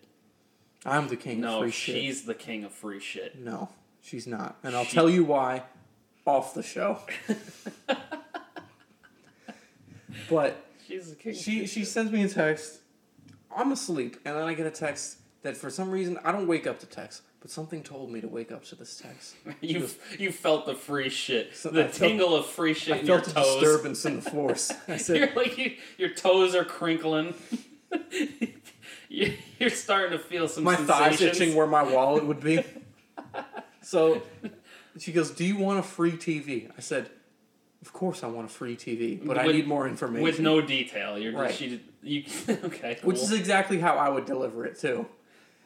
[0.84, 1.94] I'm the king of No, free shit.
[1.96, 3.38] she's the king of free shit.
[3.38, 4.56] No, she's not.
[4.62, 5.64] And I'll She- tell you why
[6.26, 7.00] off the show.
[10.30, 11.32] but She's the king.
[11.32, 12.80] of she she sends me a text.
[13.54, 16.66] I'm asleep, and then I get a text that for some reason I don't wake
[16.66, 19.34] up to text, but something told me to wake up to this text.
[19.60, 22.98] You you felt the free shit, So the I felt- tingle of free shit I
[22.98, 23.60] in your felt a toes.
[23.60, 24.72] disturbance in the force.
[24.88, 27.34] I said, You're like you, your toes are crinkling.
[29.08, 32.62] You- You're starting to feel some my thighs itching where my wallet would be.
[33.80, 34.20] so
[34.98, 37.08] she goes, "Do you want a free TV?" I said,
[37.86, 41.18] "Of course I want a free TV, but I need more information." with no detail.
[41.18, 41.48] You're Right.
[41.48, 42.24] just she you
[42.64, 42.98] okay.
[43.02, 45.06] which is exactly how I would deliver it too.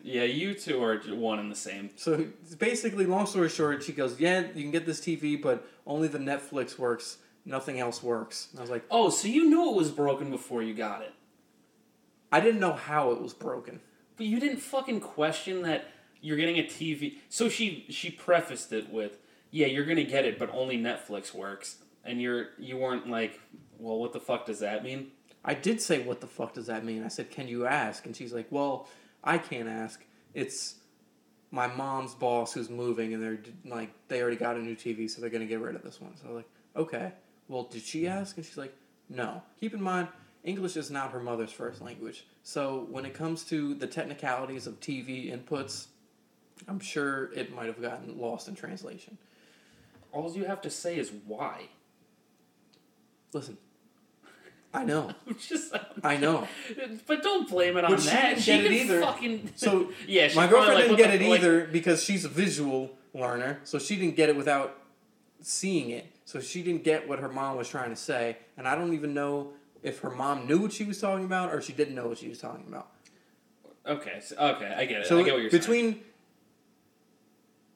[0.03, 1.91] yeah, you two are one and the same.
[1.97, 2.27] So
[2.59, 6.19] basically, long story short, she goes, "Yeah, you can get this TV, but only the
[6.19, 7.19] Netflix works.
[7.45, 10.63] Nothing else works." And I was like, Oh, so you knew it was broken before
[10.63, 11.13] you got it,
[12.33, 13.81] "I didn't know how it was broken."
[14.17, 15.87] but you didn't fucking question that
[16.21, 17.17] you're getting a TV.
[17.31, 19.17] So she she prefaced it with,
[19.51, 23.41] "Yeah, you're gonna get it, but only Netflix works," and you're you weren't like,
[23.79, 25.13] "Well, what the fuck does that mean?"
[25.45, 28.17] I did say, "What the fuck does that mean?" I said, "Can you ask?" And
[28.17, 28.89] she's like, "Well,
[29.23, 30.05] I can't ask.
[30.35, 30.77] It's
[31.51, 35.21] my mom's boss who's moving, and they're like, they already got a new TV, so
[35.21, 37.13] they're gonna get rid of this one." So I'm like, "Okay.
[37.49, 38.19] Well, did she mm-hmm.
[38.19, 38.75] ask?" And she's like,
[39.09, 39.43] "No.
[39.61, 40.09] Keep in mind."
[40.43, 42.25] English is not her mother's first language.
[42.43, 45.89] So when it comes to the technicalities of TV inputs,
[46.67, 49.19] I'm sure it might have gotten lost in translation.
[50.13, 51.69] All you have to say is why.
[53.33, 53.57] Listen,
[54.75, 56.47] I know, I'm just, I know.
[57.07, 59.01] but don't blame it on But she didn't get it either.
[59.03, 62.91] Fucking, So yeah, my girlfriend like, didn't get it like- either because she's a visual
[63.15, 64.79] learner, so she didn't get it without
[65.41, 66.07] seeing it.
[66.25, 69.15] So she didn't get what her mom was trying to say, and I don't even
[69.15, 72.19] know if her mom knew what she was talking about or she didn't know what
[72.19, 72.89] she was talking about.
[73.87, 75.07] Okay, so, okay, I get it.
[75.07, 75.61] So I get what you're saying.
[75.61, 76.01] between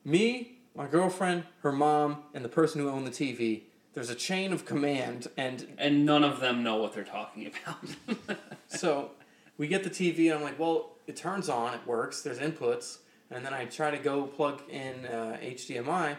[0.04, 3.62] me, my girlfriend, her mom, and the person who owned the TV,
[3.94, 8.38] there's a chain of command, and And none of them know what they're talking about.
[8.68, 9.12] So
[9.56, 12.98] we get the TV, and I'm like, well, it turns on, it works, there's inputs,
[13.30, 16.16] and then I try to go plug in uh, HDMI,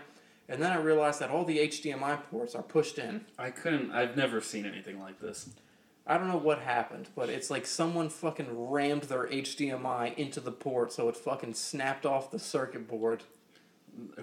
[0.47, 3.25] and then I realize that all the HDMI ports are pushed in.
[3.37, 3.91] I couldn't.
[3.91, 5.49] I've never seen anything like this.
[6.07, 10.51] I don't know what happened, but it's like someone fucking rammed their HDMI into the
[10.51, 13.23] port, so it fucking snapped off the circuit board,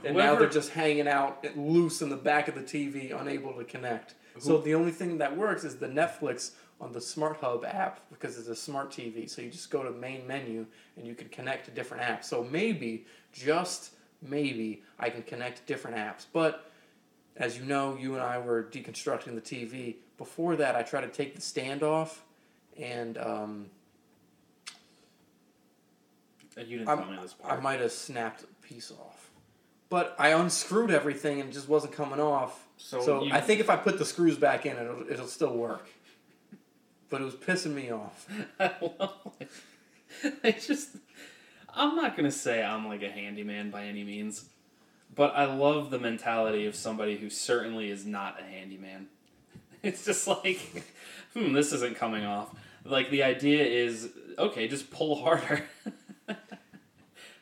[0.05, 3.65] and now they're just hanging out loose in the back of the TV, unable to
[3.65, 4.15] connect.
[4.39, 8.39] So the only thing that works is the Netflix on the Smart Hub app because
[8.39, 9.29] it's a smart TV.
[9.29, 12.25] So you just go to main menu and you can connect to different apps.
[12.25, 16.27] So maybe, just maybe, I can connect different apps.
[16.33, 16.71] But
[17.37, 19.97] as you know, you and I were deconstructing the TV.
[20.19, 22.25] Before that, I tried to take the stand off,
[22.79, 23.71] and um,
[26.57, 29.31] And you didn't I'm- tell me this I might have snapped a piece off.
[29.93, 32.67] But I unscrewed everything and it just wasn't coming off.
[32.79, 35.53] So So, you- I think if I put the screws back in, it'll, it'll still
[35.55, 35.87] work.
[37.11, 38.27] But it was pissing me off.
[38.59, 39.35] well,
[40.43, 40.97] I just.
[41.75, 44.47] I'm not gonna say I'm like a handyman by any means,
[45.15, 49.09] but I love the mentality of somebody who certainly is not a handyman.
[49.83, 50.59] It's just like,
[51.35, 52.49] hmm, this isn't coming off.
[52.85, 55.65] Like the idea is, okay, just pull harder.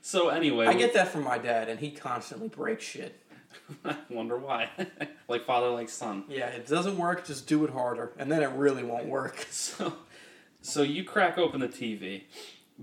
[0.02, 3.20] So anyway, I get that from my dad, and he constantly breaks shit.
[3.84, 4.70] I wonder why.
[5.28, 6.24] like father, like son.
[6.28, 9.46] Yeah, it doesn't work, just do it harder, and then it really won't work.
[9.60, 9.94] So,
[10.62, 12.24] so you crack open the TV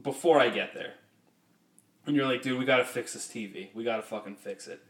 [0.02, 0.94] before I get there,
[2.06, 3.70] and you're like, "Dude, we gotta fix this TV.
[3.74, 4.82] We gotta fucking fix it."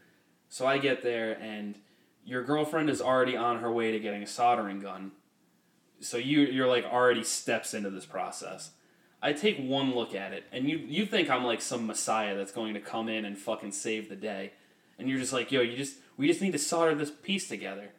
[0.48, 1.76] So I get there, and
[2.24, 5.12] your girlfriend is already on her way to getting a soldering gun.
[6.00, 8.70] So you you're like already steps into this process.
[9.20, 12.52] I take one look at it, and you you think I'm like some messiah that's
[12.52, 14.52] going to come in and fucking save the day,
[14.98, 17.90] and you're just like, "Yo, you just we just need to solder this piece together."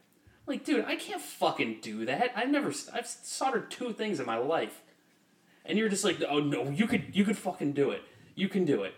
[0.49, 2.31] Like, dude, I can't fucking do that.
[2.35, 4.81] I've never, I've soldered two things in my life,
[5.63, 8.01] and you're just like, oh no, you could, you could fucking do it.
[8.33, 8.95] You can do it.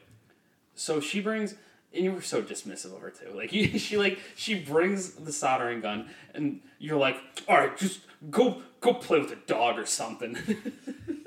[0.75, 1.55] So she brings,
[1.93, 3.33] and you were so dismissive of her too.
[3.35, 7.17] Like, you, she like, she brings the soldering gun, and you're like,
[7.49, 10.37] all right, just go, go play with a dog or something.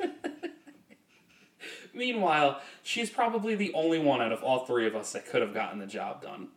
[1.94, 5.54] Meanwhile, she's probably the only one out of all three of us that could have
[5.54, 6.48] gotten the job done.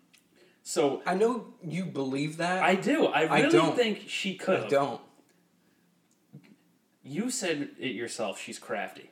[0.63, 2.63] So I know you believe that.
[2.63, 3.05] I do.
[3.05, 3.75] I I really don't.
[3.75, 5.01] think she could I don't.
[7.03, 8.39] You said it yourself.
[8.39, 9.11] She's crafty.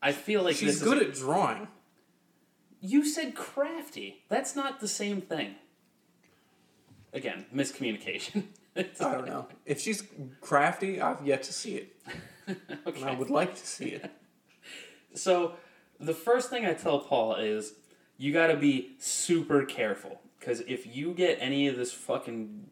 [0.00, 1.68] I feel like She's good is, at drawing.
[2.80, 4.24] You said crafty.
[4.30, 5.56] That's not the same thing.
[7.12, 8.44] Again, miscommunication.
[8.76, 9.48] I don't know.
[9.66, 10.02] If she's
[10.40, 11.96] crafty, I've yet to see it.
[12.48, 12.56] okay.
[13.02, 14.10] And I would like to see it.
[15.14, 15.54] So,
[15.98, 17.74] the first thing I tell Paul is
[18.16, 22.66] you got to be super careful because if you get any of this fucking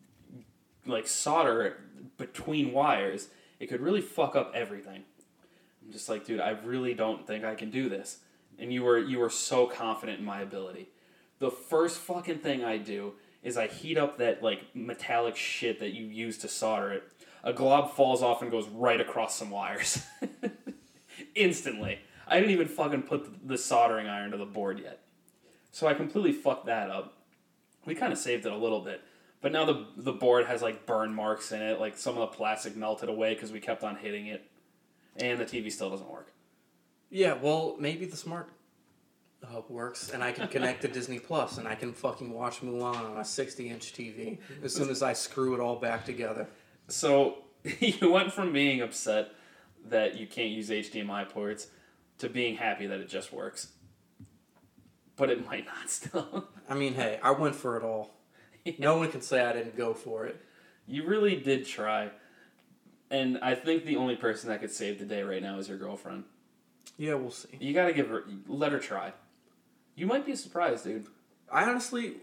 [0.87, 1.77] like solder
[2.17, 3.29] between wires,
[3.61, 5.05] it could really fuck up everything.
[5.85, 8.19] I'm just like, dude, I really don't think I can do this.
[8.59, 10.89] And you were you were so confident in my ability.
[11.39, 15.93] The first fucking thing I do is I heat up that like metallic shit that
[15.93, 17.05] you use to solder it.
[17.45, 20.03] A glob falls off and goes right across some wires.
[21.35, 22.01] Instantly.
[22.29, 25.01] I didn't even fucking put the soldering iron to the board yet.
[25.71, 27.15] So I completely fucked that up.
[27.85, 29.03] We kind of saved it a little bit.
[29.41, 32.37] But now the the board has like burn marks in it, like some of the
[32.37, 34.45] plastic melted away because we kept on hitting it,
[35.17, 36.33] and the TV still doesn't work.
[37.11, 38.51] Yeah, well, maybe the smart
[39.49, 42.97] hub works, and I can connect to Disney Plus, and I can fucking watch Mulan
[42.97, 46.49] on a 60 inch TV as soon as I screw it all back together.
[46.89, 47.45] So
[47.79, 49.33] you went from being upset
[49.89, 51.69] that you can't use HDMI ports
[52.19, 53.73] to being happy that it just works.
[55.17, 56.49] But it might not still.
[56.69, 58.15] I mean, hey, I went for it all.
[58.79, 60.45] No one can say I didn't go for it.
[60.87, 62.11] You really did try.
[63.11, 65.79] And I think the only person that could save the day right now is your
[65.79, 66.25] girlfriend.
[66.99, 67.49] Yeah, we'll see.
[67.59, 69.15] You gotta give her, let her try.
[69.95, 71.07] You might be surprised, dude.
[71.51, 72.17] I honestly,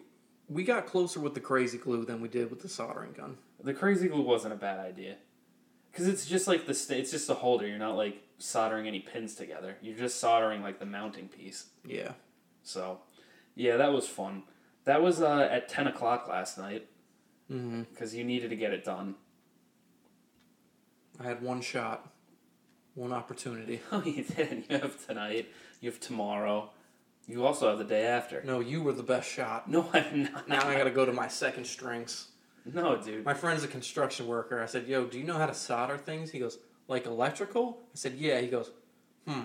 [0.47, 3.37] we got closer with the crazy glue than we did with the soldering gun.
[3.63, 5.15] The crazy glue wasn't a bad idea.
[5.91, 7.67] Because it's just like the, it's just a holder.
[7.67, 9.77] You're not like soldering any pins together.
[9.81, 11.67] You're just soldering like the mounting piece.
[11.85, 12.11] Yeah.
[12.63, 12.99] So,
[13.55, 14.43] yeah, that was fun.
[14.85, 16.87] That was uh, at 10 o'clock last night
[17.51, 17.83] Mm-hmm.
[17.83, 19.13] because you needed to get it done.
[21.19, 22.09] I had one shot,
[22.95, 23.81] one opportunity.
[23.91, 24.65] Oh, you did.
[24.69, 25.49] You have tonight.
[25.79, 26.71] You have tomorrow.
[27.27, 28.43] You also have the day after.
[28.43, 29.69] No, you were the best shot.
[29.69, 30.49] No, I'm not.
[30.49, 32.29] Now I gotta go to my second strings.
[32.65, 33.23] No, dude.
[33.25, 34.59] My friend's a construction worker.
[34.61, 37.95] I said, "Yo, do you know how to solder things?" He goes, "Like electrical?" I
[37.95, 38.71] said, "Yeah." He goes,
[39.27, 39.41] "Hmm.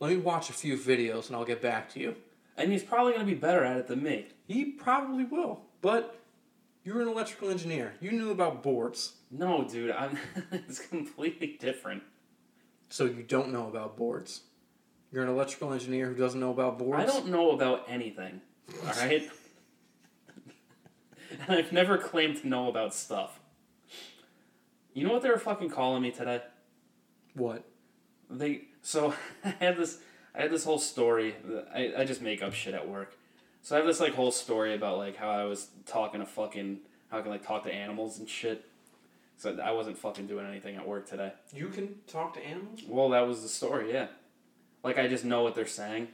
[0.00, 2.16] Let me watch a few videos and I'll get back to you."
[2.56, 4.26] And he's probably going to be better at it than me.
[4.48, 6.18] He probably will, but
[6.82, 7.94] you're an electrical engineer.
[8.00, 9.90] You knew about boards, No, dude.
[9.92, 10.18] I'm.
[10.52, 12.02] it's completely different.
[12.88, 14.42] so you don't know about boards.
[15.12, 17.02] You're an electrical engineer who doesn't know about boards.
[17.02, 18.40] I don't know about anything.
[18.86, 19.30] All right.
[21.46, 23.37] and I've never claimed to know about stuff.
[24.98, 26.42] You know what they were fucking calling me today?
[27.34, 27.62] What?
[28.28, 29.98] They so I had this
[30.34, 31.36] I had this whole story.
[31.44, 33.16] that- I I just make up shit at work.
[33.62, 36.80] So I have this like whole story about like how I was talking to fucking
[37.12, 38.64] how I can like talk to animals and shit.
[39.36, 41.32] So I wasn't fucking doing anything at work today.
[41.54, 42.80] You can talk to animals.
[42.88, 44.08] Well, that was the story, yeah.
[44.82, 46.08] Like I just know what they're saying.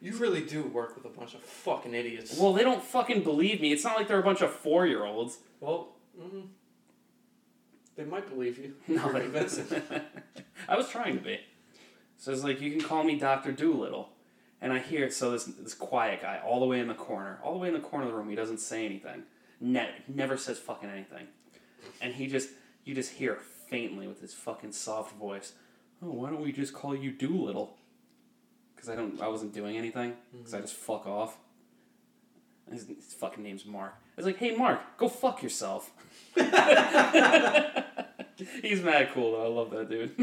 [0.00, 2.38] You really do work with a bunch of fucking idiots.
[2.38, 3.70] Well, they don't fucking believe me.
[3.70, 5.36] It's not like they're a bunch of four year olds.
[5.60, 6.46] Well, mm,
[8.00, 8.74] they might believe you.
[8.88, 9.66] No, they- convincing.
[10.68, 11.40] I was trying to be.
[12.16, 14.10] So it's like you can call me Doctor Dolittle,
[14.60, 17.52] and I hear so this this quiet guy all the way in the corner, all
[17.52, 18.28] the way in the corner of the room.
[18.28, 19.22] He doesn't say anything.
[19.60, 21.28] Ne- never says fucking anything,
[22.00, 22.50] and he just
[22.84, 25.52] you just hear faintly with his fucking soft voice.
[26.02, 27.76] Oh, why don't we just call you Dolittle?
[28.74, 30.14] Because I don't, I wasn't doing anything.
[30.32, 30.66] Because I mm-hmm.
[30.66, 31.36] just fuck off.
[32.70, 33.94] And His, his fucking name's Mark.
[33.96, 35.90] I was like, hey Mark, go fuck yourself.
[38.62, 39.44] He's mad cool though.
[39.44, 40.14] I love that dude.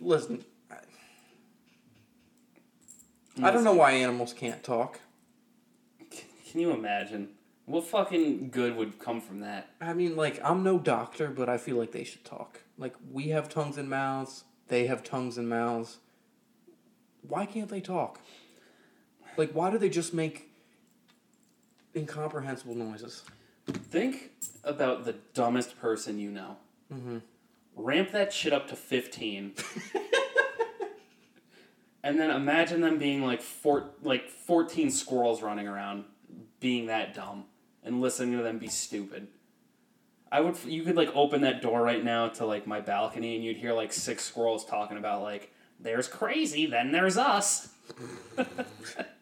[0.00, 0.76] Listen, I,
[3.42, 5.00] I don't know why animals can't talk.
[6.50, 7.30] Can you imagine?
[7.66, 9.68] What fucking good would come from that?
[9.80, 12.62] I mean, like, I'm no doctor, but I feel like they should talk.
[12.78, 15.98] Like, we have tongues and mouths, they have tongues and mouths.
[17.20, 18.20] Why can't they talk?
[19.38, 20.50] Like, why do they just make
[21.94, 23.22] incomprehensible noises?
[23.66, 24.32] Think
[24.64, 26.56] about the dumbest person you know.
[26.92, 27.18] Mm-hmm.
[27.76, 29.54] Ramp that shit up to 15.
[32.02, 36.04] and then imagine them being like four, like 14 squirrels running around
[36.58, 37.44] being that dumb
[37.84, 39.28] and listening to them be stupid.
[40.32, 43.44] I would you could like open that door right now to like my balcony and
[43.44, 47.68] you'd hear like six squirrels talking about like there's crazy, then there's us.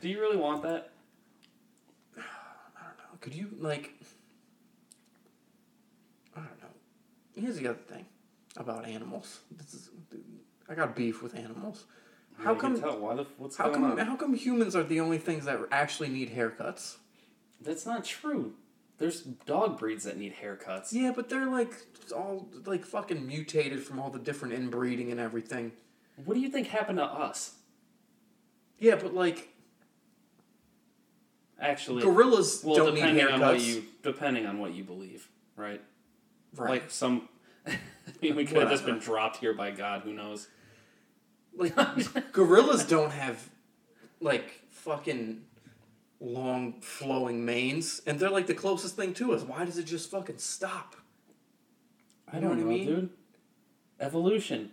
[0.00, 0.90] Do you really want that?
[2.16, 3.18] I don't know.
[3.20, 3.94] Could you, like.
[6.36, 6.68] I don't know.
[7.42, 8.06] Here's the other thing
[8.56, 9.40] about animals.
[9.56, 9.90] This is,
[10.68, 11.84] I got beef with animals.
[12.38, 12.98] How Yeah, can come- tell.
[13.00, 13.98] Why the what's How going come, on?
[13.98, 16.96] how come humans are the only things that actually need haircuts?
[17.60, 18.54] That's not true.
[18.98, 20.92] There's dog breeds that need haircuts.
[20.92, 21.72] Yeah, but they're like
[22.14, 25.72] all like fucking mutated from all the different inbreeding and everything.
[26.24, 27.56] What do you think happened to us?
[28.78, 29.48] Yeah, but like
[31.60, 35.80] Actually, gorillas well, don't need depending on what you depending on what you believe, right?
[36.54, 36.70] right.
[36.70, 37.28] Like some,
[37.66, 37.72] I
[38.22, 40.02] mean, we could have just been dropped here by God.
[40.02, 40.46] Who knows?
[41.56, 41.74] Like
[42.32, 43.50] gorillas don't have
[44.20, 45.42] like fucking
[46.20, 49.42] long flowing manes, and they're like the closest thing to us.
[49.42, 50.94] Why does it just fucking stop?
[52.30, 52.86] I You know don't what know, I mean?
[52.86, 53.10] dude.
[53.98, 54.70] Evolution.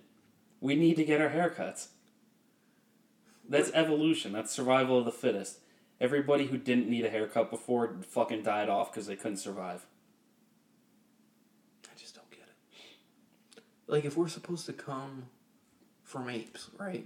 [0.61, 1.87] We need to get our haircuts.
[3.47, 4.31] That's evolution.
[4.33, 5.59] That's survival of the fittest.
[5.99, 9.85] Everybody who didn't need a haircut before fucking died off because they couldn't survive.
[11.85, 12.47] I just don't get
[13.55, 13.63] it.
[13.87, 15.27] Like if we're supposed to come
[16.03, 17.05] from apes, right?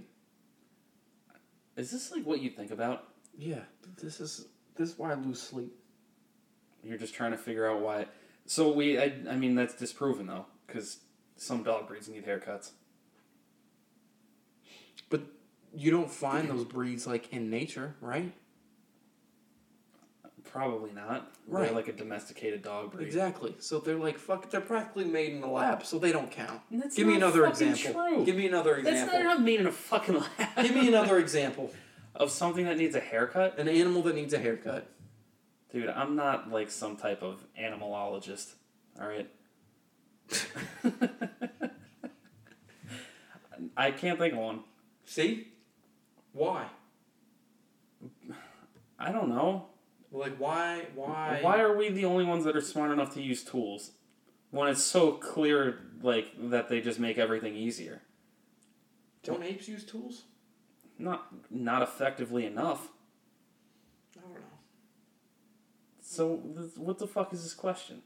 [1.76, 3.04] Is this like what you think about?
[3.38, 3.62] Yeah,
[4.02, 5.72] this is this is why I lose sleep.
[6.82, 8.06] You're just trying to figure out why.
[8.46, 10.98] So we, I, I mean, that's disproven though, because
[11.36, 12.70] some dog breeds need haircuts.
[15.08, 15.22] But
[15.74, 18.32] you don't find those breeds like in nature, right?
[20.52, 21.30] Probably not.
[21.46, 21.66] Right.
[21.66, 23.06] They're like a domesticated dog breed.
[23.06, 23.54] Exactly.
[23.60, 24.50] So they're like fuck.
[24.50, 26.60] They're practically made in the lab, so they don't count.
[26.70, 27.92] That's Give me another example.
[27.92, 28.24] true.
[28.24, 29.18] Give me another example.
[29.18, 30.56] not, not made in a fucking lab.
[30.62, 31.72] Give me another example.
[32.16, 33.58] of something that needs a haircut.
[33.58, 34.88] An animal that needs a haircut.
[35.72, 38.54] Dude, I'm not like some type of animalologist.
[39.00, 39.30] All right.
[43.76, 44.60] I can't think of one.
[45.04, 45.48] See?
[46.32, 46.66] Why?
[48.98, 49.69] I don't know.
[50.12, 50.86] Like why?
[50.94, 51.38] Why?
[51.40, 53.92] Why are we the only ones that are smart enough to use tools
[54.50, 58.02] when it's so clear, like that they just make everything easier?
[59.22, 60.24] don't apes use tools?
[60.98, 62.88] Not not effectively enough.
[64.18, 64.40] I don't know.
[66.00, 66.36] So
[66.76, 68.02] what the fuck is this question?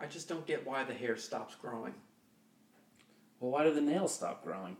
[0.00, 1.94] I just don't get why the hair stops growing.
[3.38, 4.76] Well, why do the nails stop growing?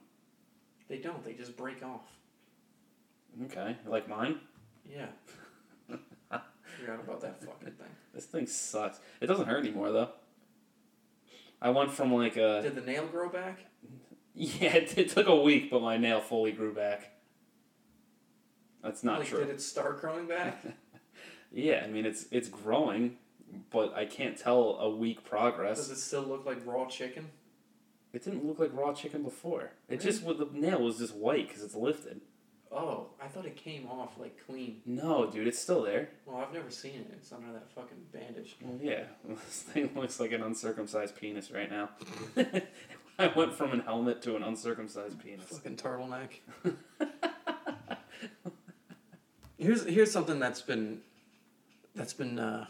[0.89, 1.23] They don't.
[1.25, 2.09] They just break off.
[3.45, 4.41] Okay, like mine.
[4.89, 5.07] Yeah.
[6.83, 7.87] Forgot about that fucking thing.
[8.15, 9.01] This thing sucks.
[9.23, 10.11] It doesn't hurt anymore though.
[11.63, 13.61] I went from like a Did the nail grow back?
[14.35, 14.75] yeah.
[14.77, 17.11] It, it took a week, but my nail fully grew back.
[18.83, 19.39] That's not like, true.
[19.41, 20.63] Did it start growing back?
[21.55, 23.19] Yeah, I mean it's it's growing,
[23.71, 25.77] but I can't tell a week progress.
[25.77, 27.27] Does it still look like raw chicken?
[28.15, 29.73] It didn't look like raw chicken before.
[29.87, 30.03] It Really?
[30.03, 32.23] just with the nail was just white because it's lifted.
[32.75, 34.81] Oh, I thought it came off like clean.
[34.87, 36.09] No, dude, it's still there.
[36.25, 37.11] Well, I've never seen it.
[37.13, 38.57] It's under that fucking bandage.
[38.63, 41.91] Well, yeah, this thing looks like an uncircumcised penis right now.
[43.19, 45.45] I went from an helmet to an uncircumcised penis.
[45.49, 46.29] Fucking turtleneck.
[49.59, 51.03] here's here's something that's been
[51.95, 52.67] that's been uh,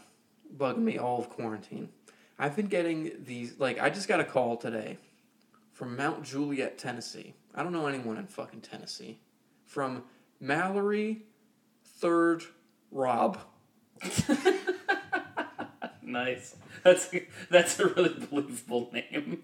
[0.57, 1.89] bugging me all of quarantine.
[2.37, 4.97] I've been getting these like I just got a call today
[5.71, 7.33] from Mount Juliet, Tennessee.
[7.55, 9.19] I don't know anyone in fucking Tennessee.
[9.73, 10.03] From
[10.39, 11.23] Mallory
[11.83, 12.43] Third
[12.91, 13.39] Rob.
[16.13, 16.55] Nice.
[16.83, 17.09] That's
[17.49, 19.43] that's a really believable name.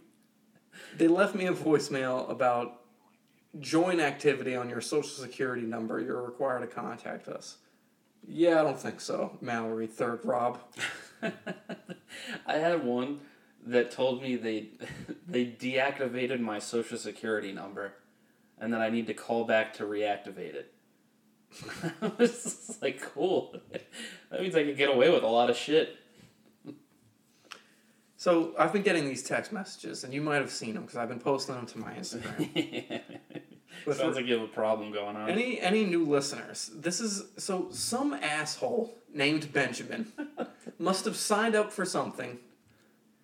[0.96, 2.82] They left me a voicemail about
[3.60, 6.00] join activity on your social security number.
[6.00, 7.58] You're required to contact us.
[8.28, 9.38] Yeah, I don't think so.
[9.42, 10.60] Mallory Third Rob.
[12.46, 13.22] I had one
[13.66, 14.70] that told me they
[15.28, 17.94] they deactivated my social security number,
[18.60, 20.74] and then I need to call back to reactivate it.
[22.02, 23.56] I was like, cool.
[24.30, 25.96] That means I can get away with a lot of shit.
[28.18, 31.08] So I've been getting these text messages, and you might have seen them because I've
[31.08, 33.02] been posting them to my Instagram.
[33.86, 35.30] But Sounds like you have a problem going on.
[35.30, 40.12] any any new listeners, this is so some asshole named Benjamin
[40.80, 42.40] must have signed up for something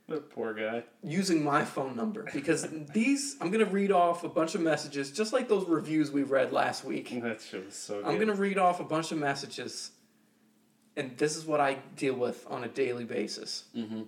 [0.08, 0.84] The poor guy.
[1.04, 5.34] using my phone number because these I'm gonna read off a bunch of messages just
[5.34, 7.10] like those reviews we read last week.
[7.24, 8.06] That shit was so good.
[8.06, 9.92] I'm gonna read off a bunch of messages,
[10.96, 13.64] and this is what I deal with on a daily basis.
[13.76, 14.04] Mm-hmm.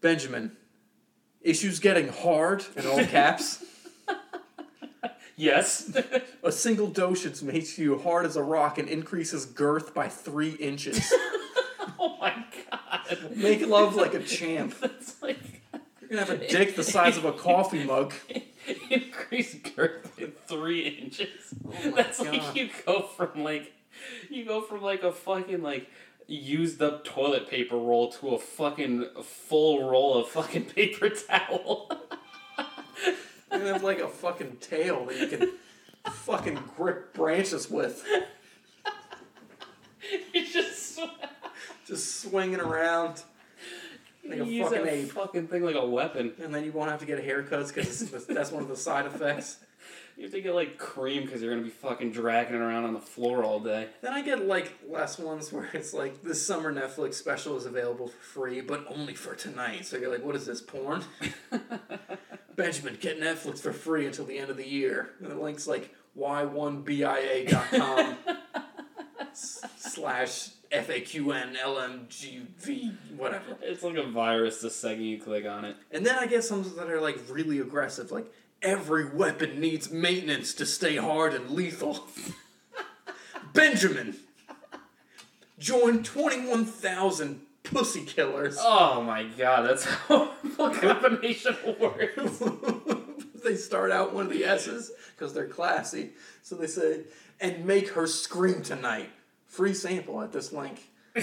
[0.00, 0.56] Benjamin,
[1.40, 3.64] issues getting hard in all caps.
[5.36, 5.94] Yes.
[6.42, 11.12] A single dosage makes you hard as a rock and increases girth by three inches.
[13.34, 14.74] Make love like a champ.
[14.80, 15.38] That's like
[16.00, 18.14] You're gonna have a dick the size of a coffee mug.
[18.90, 21.54] increase girth by three inches.
[21.66, 22.32] Oh That's God.
[22.36, 23.72] like you go from like
[24.30, 25.88] you go from like a fucking like
[26.28, 31.90] used up toilet paper roll to a fucking full roll of fucking paper towel.
[33.52, 35.50] You're have like a fucking tail that you can
[36.12, 38.04] fucking grip branches with.
[40.34, 40.44] you
[41.86, 43.22] just sw- Just swinging around.
[44.28, 45.10] like a use fucking that ape.
[45.12, 46.32] fucking thing like a weapon.
[46.42, 49.06] And then you won't have to get a haircut because that's one of the side
[49.06, 49.58] effects.
[50.16, 52.94] You have to get like cream because you're gonna be fucking dragging it around on
[52.94, 53.88] the floor all day.
[54.00, 58.08] Then I get like less ones where it's like this summer Netflix special is available
[58.08, 59.84] for free, but only for tonight.
[59.84, 61.04] So you're like, what is this porn?
[62.56, 65.10] Benjamin, get Netflix for free until the end of the year.
[65.20, 68.16] And the link's like y1bia.com
[69.34, 70.48] slash
[70.82, 73.56] FAQN LMGV, whatever.
[73.62, 75.76] It's like a virus the second you click on it.
[75.90, 80.54] And then I get some that are like really aggressive, like every weapon needs maintenance
[80.54, 82.06] to stay hard and lethal.
[83.52, 84.16] Benjamin,
[85.58, 88.56] join 21,000 pussy killers.
[88.60, 92.42] Oh my god, that's how a combination of words.
[93.44, 96.10] they start out one of the S's because they're classy.
[96.42, 97.02] So they say,
[97.40, 99.10] and make her scream tonight.
[99.56, 100.82] Free sample at this link.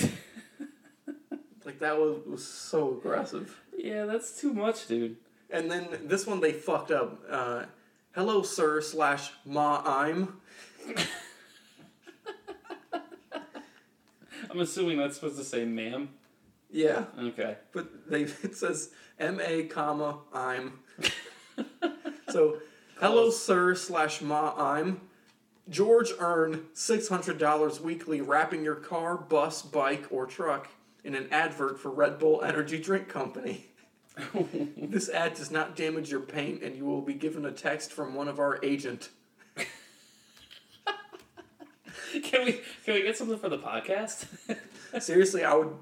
[1.65, 3.61] like that was, was so aggressive.
[3.77, 5.17] Yeah, that's too much, dude.
[5.51, 7.21] And then this one they fucked up.
[7.29, 7.65] Uh,
[8.15, 10.39] Hello, sir, slash ma I'm.
[14.51, 16.09] I'm assuming that's supposed to say ma'am.
[16.71, 17.57] Yeah, Okay.
[17.71, 20.79] but they it says M A comma I'm.
[22.29, 22.57] so,
[22.99, 25.01] hello, sir, slash ma I'm.
[25.70, 26.64] George earned
[27.09, 30.70] hundred dollars weekly wrapping your car, bus, bike, or truck
[31.03, 33.66] in an advert for Red Bull Energy Drink Company.
[34.78, 38.14] this ad does not damage your paint, and you will be given a text from
[38.14, 39.09] one of our agent.
[42.22, 44.26] Can we can we get something for the podcast?
[45.01, 45.74] Seriously, I would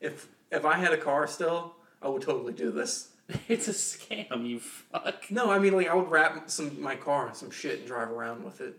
[0.00, 3.10] if if I had a car still, I would totally do this.
[3.48, 5.30] it's a scam, you fuck.
[5.30, 8.10] No, I mean like I would wrap some my car in some shit and drive
[8.10, 8.76] around with it.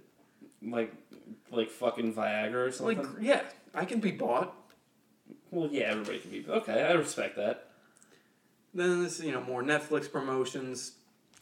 [0.61, 0.93] Like
[1.51, 2.97] like fucking Viagra or something.
[2.97, 3.41] Like yeah,
[3.73, 4.53] I can be bought.
[5.49, 6.45] well, yeah, everybody can be.
[6.47, 7.69] Okay, I respect that.
[8.73, 10.93] Then there's you know more Netflix promotions.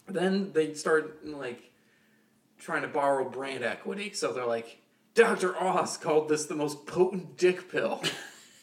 [0.08, 1.72] Then they start like
[2.58, 4.80] trying to borrow brand equity, so they're like,
[5.14, 5.56] Dr.
[5.62, 8.04] Oz called this the most potent dick pill.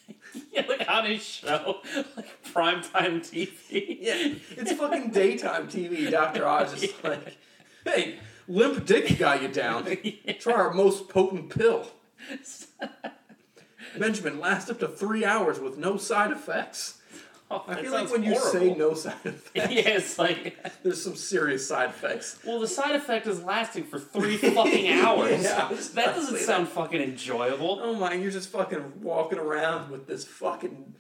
[0.53, 1.81] Yeah, like on his show,
[2.17, 3.99] like primetime TV.
[4.01, 6.11] yeah, it's fucking daytime TV.
[6.11, 6.47] Dr.
[6.47, 7.37] Oz is like,
[7.85, 8.19] hey,
[8.49, 9.87] limp dick got you down.
[10.39, 11.87] Try our most potent pill.
[13.99, 17.01] Benjamin lasts up to three hours with no side effects.
[17.49, 21.15] Oh, I feel like when you say no side effects, yeah, it's like there's some
[21.15, 22.41] serious side effects.
[22.45, 25.45] well, the side effect is lasting for three fucking hours.
[25.45, 27.79] Yeah, that doesn't sound fucking enjoyable.
[27.81, 30.95] Oh my, you're just fucking walking around with this fucking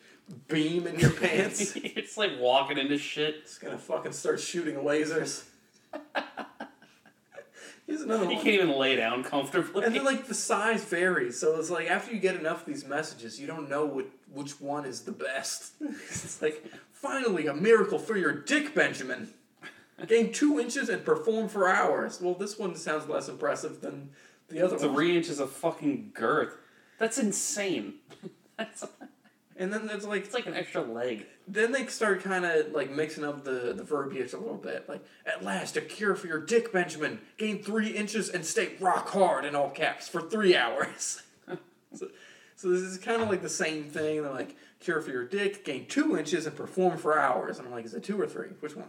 [0.47, 1.72] beam in your pants.
[1.74, 3.36] it's like walking into shit.
[3.42, 5.44] It's gonna fucking start shooting lasers.
[7.87, 8.34] Here's another one.
[8.34, 9.84] can't even lay down comfortably.
[9.84, 12.84] And then like the size varies, so it's like after you get enough of these
[12.84, 15.72] messages, you don't know what which one is the best.
[15.80, 19.28] it's like finally a miracle for your dick, Benjamin.
[20.07, 22.20] Gain two inches and perform for hours.
[22.20, 24.11] Well, this one sounds less impressive than
[24.49, 24.95] the other one.
[24.95, 26.59] Three inches of fucking girth.
[26.99, 27.95] That's insane.
[28.59, 28.84] That's
[29.59, 31.26] And then there's like it's like an extra leg.
[31.48, 34.88] then they start kind of like mixing up the, the verbiage a little bit.
[34.88, 37.20] Like, at last, a cure for your dick, Benjamin.
[37.38, 41.22] Gain three inches and stay rock hard in all caps for three hours.
[41.94, 42.09] so,
[42.54, 44.22] so this is kind of like the same thing.
[44.22, 47.59] They're like, cure for your dick, gain two inches and perform for hours.
[47.59, 48.48] And I'm like, is it two or three?
[48.61, 48.88] Which one?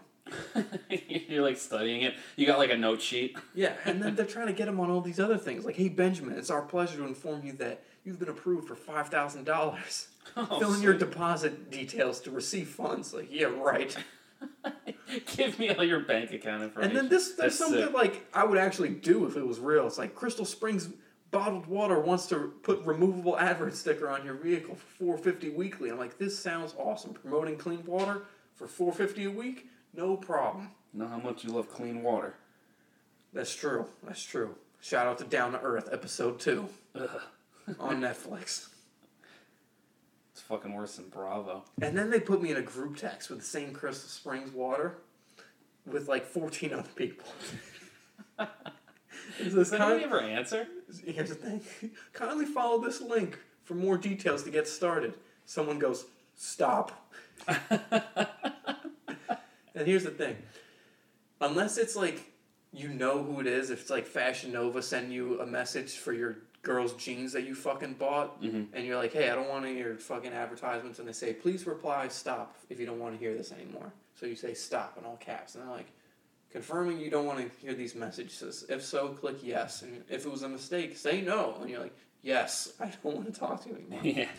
[0.89, 2.15] You're like studying it.
[2.36, 3.38] You got like a note sheet.
[3.53, 5.65] Yeah, and then they're trying to get him on all these other things.
[5.65, 10.07] Like, hey, Benjamin, it's our pleasure to inform you that you've been approved for $5,000.
[10.36, 13.13] Oh, Fill in your deposit details to receive funds.
[13.13, 13.95] Like, yeah, right.
[15.36, 16.91] Give me all your bank account information.
[16.91, 17.93] And then this there's That's something sick.
[17.93, 19.88] like I would actually do if it was real.
[19.88, 20.89] It's like Crystal Springs
[21.32, 25.89] bottled water wants to put removable advert sticker on your vehicle for four fifty weekly.
[25.89, 27.13] I'm like, this sounds awesome.
[27.13, 28.23] Promoting clean water
[28.55, 30.69] for four fifty a week, no problem.
[30.93, 32.36] know how much you love clean water.
[33.34, 33.86] That's true.
[34.03, 34.55] That's true.
[34.82, 37.09] Shout out to Down to Earth episode two Ugh.
[37.80, 38.67] on Netflix.
[40.48, 41.64] Fucking worse than Bravo.
[41.82, 44.98] And then they put me in a group text with the same Crystal Springs water
[45.86, 47.28] with like fourteen other people.
[49.39, 50.68] It's this Does anybody ever answer?
[51.06, 51.62] Here's the thing.
[52.14, 55.14] Kindly follow this link for more details to get started.
[55.45, 57.12] Someone goes, stop.
[57.48, 58.02] and
[59.76, 60.38] here's the thing.
[61.39, 62.32] Unless it's like
[62.74, 66.14] you know who it is, if it's like Fashion Nova send you a message for
[66.14, 68.68] your girl's jeans that you fucking bought, Mhm.
[68.74, 71.66] and you're like, hey, I don't want of your fucking advertisements, and they say, please
[71.66, 73.93] reply stop if you don't want to hear this anymore.
[74.16, 75.91] So you say stop in all caps, and they're like,
[76.49, 78.66] confirming you don't want to hear these messages.
[78.68, 79.82] If so, click yes.
[79.84, 81.58] And if it was a mistake, say no.
[81.62, 84.01] And you're like, yes, I don't want to talk to you anymore.
[84.03, 84.30] yeah.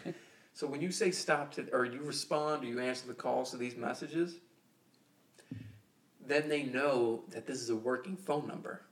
[0.54, 3.56] So when you say stop to, or you respond, or you answer the calls to
[3.56, 4.34] these messages,
[6.26, 8.82] then they know that this is a working phone number.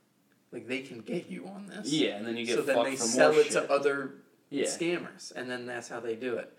[0.51, 1.91] Like they can get you on this.
[1.91, 3.51] Yeah, and then you get so then they sell it shit.
[3.53, 4.15] to other
[4.49, 4.65] yeah.
[4.65, 6.53] scammers, and then that's how they do it.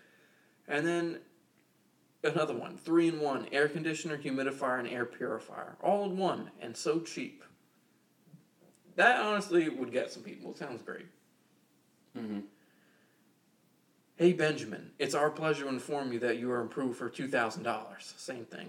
[0.67, 1.21] And then
[2.23, 6.77] another one, three in one: air conditioner, humidifier, and air purifier, all in one, and
[6.77, 7.45] so cheap.
[8.97, 10.51] That honestly would get some people.
[10.51, 11.07] It sounds great.
[12.15, 12.41] hmm
[14.17, 17.63] Hey Benjamin, it's our pleasure to inform you that you are approved for two thousand
[17.63, 18.13] dollars.
[18.17, 18.69] Same thing.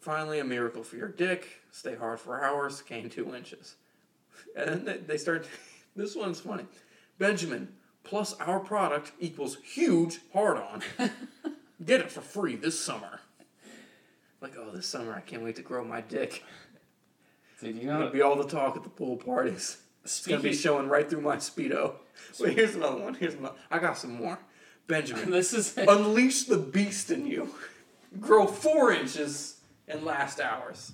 [0.00, 1.62] Finally, a miracle for your dick.
[1.70, 2.82] Stay hard for hours.
[2.82, 3.76] Gain two inches.
[4.56, 5.48] And then they- start.
[5.96, 6.64] This one's funny.
[7.18, 7.68] Benjamin
[8.02, 10.82] plus our product equals huge hard on.
[11.84, 13.20] Get it for free this summer.
[14.40, 16.42] Like oh, this summer I can't wait to grow my dick.
[17.60, 19.78] Dude, you It's gonna be all the talk at the pool parties.
[20.04, 21.94] It's gonna be showing right through my speedo.
[22.38, 23.14] Wait, here's another one.
[23.14, 23.54] Here's another.
[23.70, 24.38] I got some more.
[24.86, 25.30] Benjamin.
[25.30, 27.54] this is Unleash the beast in you.
[28.20, 30.92] Grow four inches and last hours.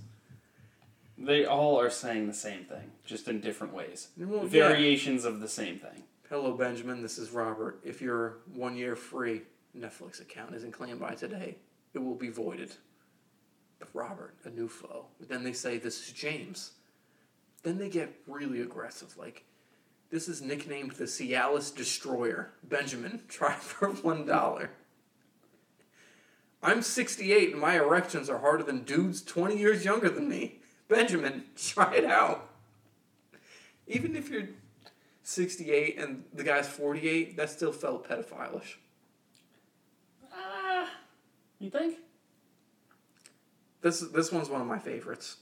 [1.21, 4.09] They all are saying the same thing, just in different ways.
[4.17, 4.69] Well, yeah.
[4.69, 6.03] Variations of the same thing.
[6.29, 7.03] Hello, Benjamin.
[7.03, 7.81] This is Robert.
[7.85, 9.43] If your one year free
[9.77, 11.57] Netflix account isn't claimed by today,
[11.93, 12.73] it will be voided.
[13.79, 15.07] But Robert, a new foe.
[15.21, 16.73] Then they say this is James.
[17.63, 19.17] Then they get really aggressive.
[19.19, 19.45] Like,
[20.11, 22.53] this is nicknamed the Cialis Destroyer.
[22.63, 24.71] Benjamin, try for one dollar.
[26.63, 30.60] I'm 68 and my erections are harder than dudes 20 years younger than me.
[30.91, 32.51] Benjamin, try it out.
[33.87, 34.49] Even if you're
[35.23, 38.75] 68 and the guy's 48, that still felt pedophilish.
[40.35, 40.91] Ah,
[41.59, 41.97] you think?
[43.81, 45.37] This this one's one of my favorites.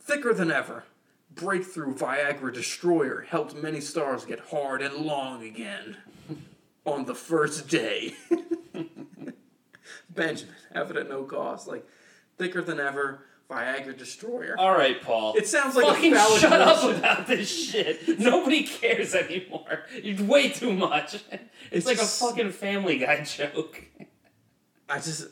[0.00, 0.84] Thicker than ever.
[1.32, 5.96] Breakthrough Viagra Destroyer helped many stars get hard and long again.
[6.86, 8.14] On the first day.
[10.10, 11.68] Benjamin, have it at no cost.
[11.68, 11.86] Like,
[12.38, 14.54] thicker than ever, Viagra Destroyer.
[14.58, 15.34] All right, Paul.
[15.36, 18.18] It sounds like Fucking a shut up about this shit.
[18.20, 19.84] Nobody cares anymore.
[20.02, 21.14] You're way too much.
[21.14, 21.24] It's,
[21.72, 23.82] It's like just- a fucking Family Guy joke.
[24.88, 25.28] I just,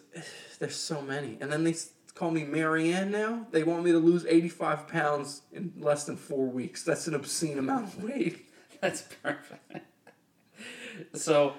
[0.59, 1.39] there's so many.
[1.41, 1.75] And then they
[2.14, 3.47] call me Marianne now.
[3.53, 6.83] They want me to lose 85 pounds in less than four weeks.
[6.83, 8.47] That's an obscene amount of weight.
[8.81, 9.85] That's perfect.
[11.14, 11.55] So,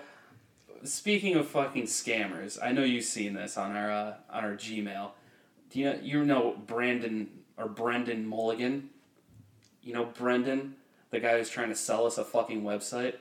[0.84, 5.12] speaking of fucking scammers, I know you've seen this on our uh, on our Gmail.
[5.70, 8.90] Do you know you know Brandon or Brendan Mulligan?
[9.84, 10.76] You know Brendan,
[11.12, 13.16] the guy who's trying to sell us a fucking website.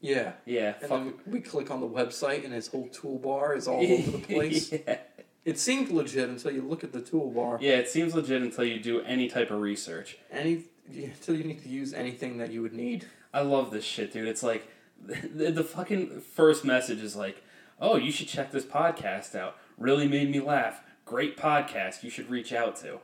[0.00, 0.32] Yeah.
[0.46, 1.04] Yeah, And fuck.
[1.04, 4.72] then we click on the website and his whole toolbar is all over the place.
[4.72, 4.98] yeah.
[5.44, 7.60] It seemed legit until you look at the toolbar.
[7.60, 10.18] yeah, it seems legit until you do any type of research.
[10.30, 13.06] Any until you need to use anything that you would need.
[13.32, 14.26] I love this shit, dude.
[14.28, 14.68] It's like
[15.04, 17.42] the, the fucking first message is like,
[17.80, 19.56] "Oh, you should check this podcast out.
[19.78, 20.82] Really made me laugh.
[21.04, 22.02] Great podcast.
[22.02, 23.00] You should reach out to."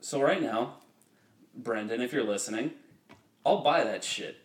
[0.00, 0.76] So right now,
[1.54, 2.72] Brendan, if you're listening,
[3.44, 4.36] I'll buy that shit.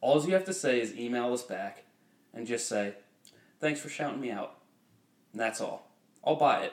[0.00, 1.84] All you have to say is email us back
[2.32, 2.94] and just say,
[3.60, 4.58] "Thanks for shouting me out."
[5.32, 5.90] And that's all.
[6.24, 6.72] I'll buy it.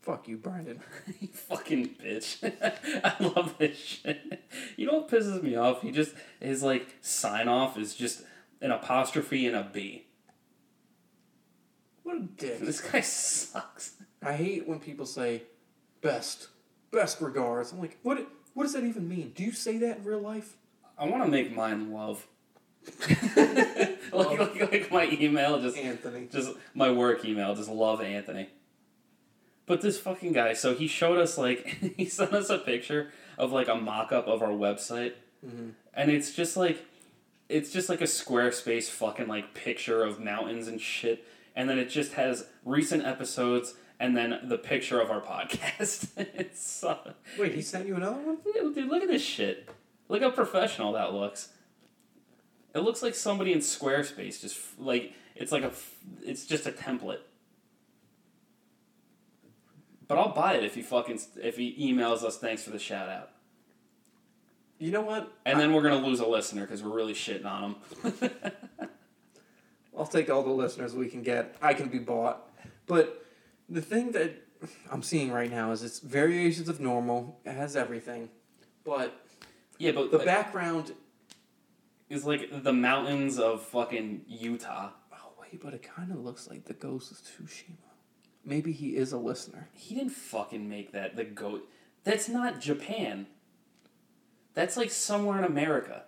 [0.00, 0.80] Fuck you, Brandon.
[1.20, 2.38] You fucking bitch.
[3.04, 4.42] I love this shit.
[4.76, 5.82] You know what pisses me off?
[5.82, 8.22] He just his like sign off is just
[8.62, 10.06] an apostrophe and a B.
[12.10, 12.58] What a dick.
[12.58, 13.92] This guy sucks.
[14.20, 15.42] I hate when people say
[16.02, 16.48] best.
[16.90, 17.70] Best regards.
[17.70, 19.32] I'm like, what what does that even mean?
[19.36, 20.56] Do you say that in real life?
[20.98, 22.26] I want to make mine love.
[23.36, 26.26] like, like, like my email just Anthony.
[26.32, 28.48] just my work email just love Anthony.
[29.66, 31.64] But this fucking guy, so he showed us like
[31.96, 35.12] he sent us a picture of like a mock-up of our website,
[35.46, 35.74] Mhm.
[35.94, 36.84] and it's just like
[37.48, 41.24] it's just like a Squarespace fucking like picture of mountains and shit,
[41.54, 46.08] and then it just has recent episodes and then the picture of our podcast.
[46.16, 48.38] it's uh, Wait, he sent you another one?
[48.74, 49.68] dude, look at this shit.
[50.08, 51.50] Look how professional that looks.
[52.74, 55.72] It looks like somebody in Squarespace just like it's like a
[56.22, 57.20] it's just a template.
[60.08, 63.08] But I'll buy it if he fucking if he emails us thanks for the shout
[63.08, 63.30] out.
[64.78, 65.32] You know what?
[65.44, 68.30] And then we're gonna lose a listener because we're really shitting on him.
[69.96, 71.56] I'll take all the listeners we can get.
[71.60, 72.48] I can be bought.
[72.86, 73.24] But
[73.68, 74.32] the thing that
[74.90, 77.40] I'm seeing right now is it's variations of normal.
[77.44, 78.30] It has everything.
[78.84, 79.26] But
[79.78, 80.92] yeah, but the like, background
[82.08, 84.90] is like the mountains of fucking Utah.
[85.12, 87.76] Oh wait, but it kinda looks like the ghost of Tsushima.
[88.44, 89.68] Maybe he is a listener.
[89.74, 91.68] He didn't fucking make that the goat.
[92.04, 93.26] That's not Japan.
[94.54, 96.04] That's like somewhere in America.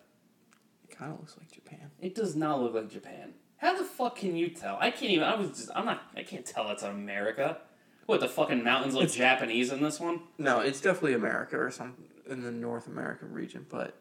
[0.85, 1.91] It kind of looks like Japan.
[2.01, 3.35] It does not look like Japan.
[3.63, 4.77] How the fuck can you tell?
[4.81, 5.23] I can't even.
[5.25, 5.71] I was just.
[5.75, 6.03] I'm not.
[6.17, 7.59] I can't tell it's America.
[8.07, 10.21] What the fucking mountains look It's- Japanese in this one?
[10.37, 11.95] No, it's definitely America or some
[12.29, 13.97] in the North American region, but.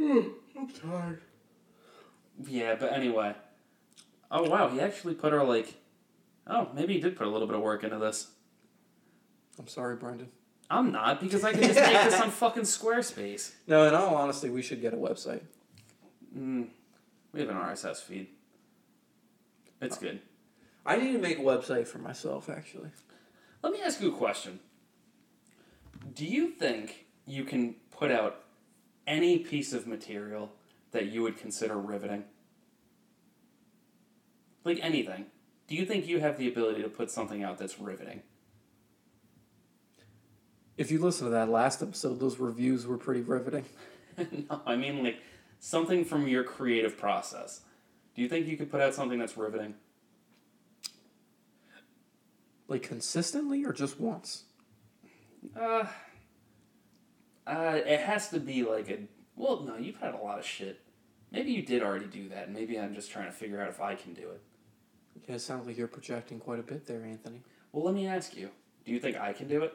[0.00, 1.20] I'm tired.
[2.48, 3.34] Yeah, but anyway.
[4.30, 5.74] Oh wow, he actually put her like.
[6.46, 8.30] Oh, maybe he did put a little bit of work into this.
[9.58, 10.28] I'm sorry, Brendan.
[10.70, 13.52] I'm not because I can just make this on fucking Squarespace.
[13.66, 15.42] No, in all honesty, we should get a website.
[16.36, 16.68] Mm,
[17.32, 18.28] we have an RSS feed.
[19.80, 20.20] It's good.
[20.84, 22.90] I need to make a website for myself, actually.
[23.62, 24.60] Let me ask you a question.
[26.14, 28.42] Do you think you can put out
[29.06, 30.52] any piece of material
[30.90, 32.24] that you would consider riveting?
[34.64, 35.26] Like anything.
[35.68, 38.22] Do you think you have the ability to put something out that's riveting?
[40.76, 43.64] If you listen to that last episode, those reviews were pretty riveting.
[44.18, 45.18] no, I mean like
[45.62, 47.60] something from your creative process.
[48.14, 49.74] Do you think you could put out something that's riveting?
[52.68, 54.44] Like consistently or just once?
[55.58, 55.84] Uh,
[57.46, 58.98] uh, it has to be like a.
[59.36, 60.80] Well, no, you've had a lot of shit.
[61.30, 62.50] Maybe you did already do that.
[62.50, 64.42] Maybe I'm just trying to figure out if I can do it.
[65.28, 67.40] Yeah, it sounds like you're projecting quite a bit there, Anthony.
[67.70, 68.50] Well, let me ask you.
[68.84, 69.72] Do you think I can do it?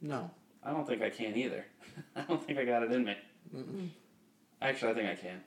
[0.00, 0.30] No.
[0.62, 1.64] I don't think I can either.
[2.16, 3.16] I don't think I got it in me.
[3.54, 3.88] Mm-mm.
[4.62, 5.40] Actually, I think I can.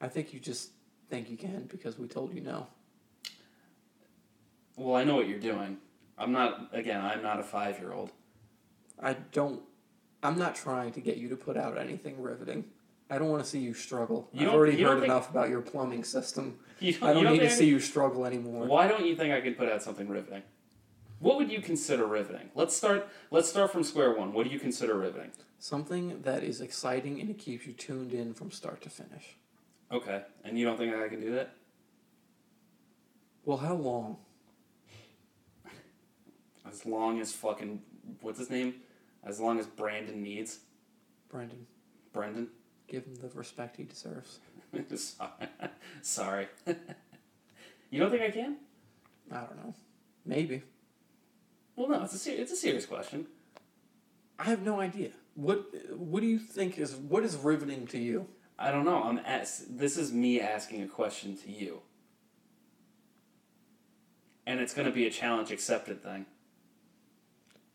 [0.00, 0.70] I think you just
[1.10, 2.68] think you can because we told you no.
[4.76, 5.78] Well, I know what you're doing.
[6.16, 6.70] I'm not.
[6.72, 8.12] Again, I'm not a five year old.
[9.00, 9.60] I don't.
[10.22, 12.64] I'm not trying to get you to put out anything riveting.
[13.10, 14.28] I don't want to see you struggle.
[14.32, 16.58] You I've already don't heard enough about your plumbing system.
[16.78, 18.66] You I don't you need to see you struggle anymore.
[18.66, 20.42] Why don't you think I could put out something riveting?
[21.22, 22.50] What would you consider riveting?
[22.56, 23.08] Let's start.
[23.30, 24.32] Let's start from square one.
[24.32, 25.30] What do you consider riveting?
[25.60, 29.36] Something that is exciting and it keeps you tuned in from start to finish.
[29.92, 31.54] Okay, and you don't think I can do that?
[33.44, 34.16] Well, how long?
[36.68, 37.80] As long as fucking
[38.20, 38.74] what's his name?
[39.22, 40.58] As long as Brandon needs
[41.28, 41.66] Brandon.
[42.12, 42.48] Brendan.
[42.88, 44.40] give him the respect he deserves.
[46.02, 46.48] Sorry.
[47.90, 48.56] you don't think I can?
[49.30, 49.74] I don't know.
[50.26, 50.62] Maybe.
[51.76, 52.02] Well, no.
[52.04, 53.26] It's a ser- it's a serious question.
[54.38, 55.10] I have no idea.
[55.34, 55.64] What
[55.96, 58.26] What do you think is what is riveting to you?
[58.58, 59.02] I don't know.
[59.02, 61.82] I'm as- This is me asking a question to you,
[64.46, 66.26] and it's going to be a challenge accepted thing.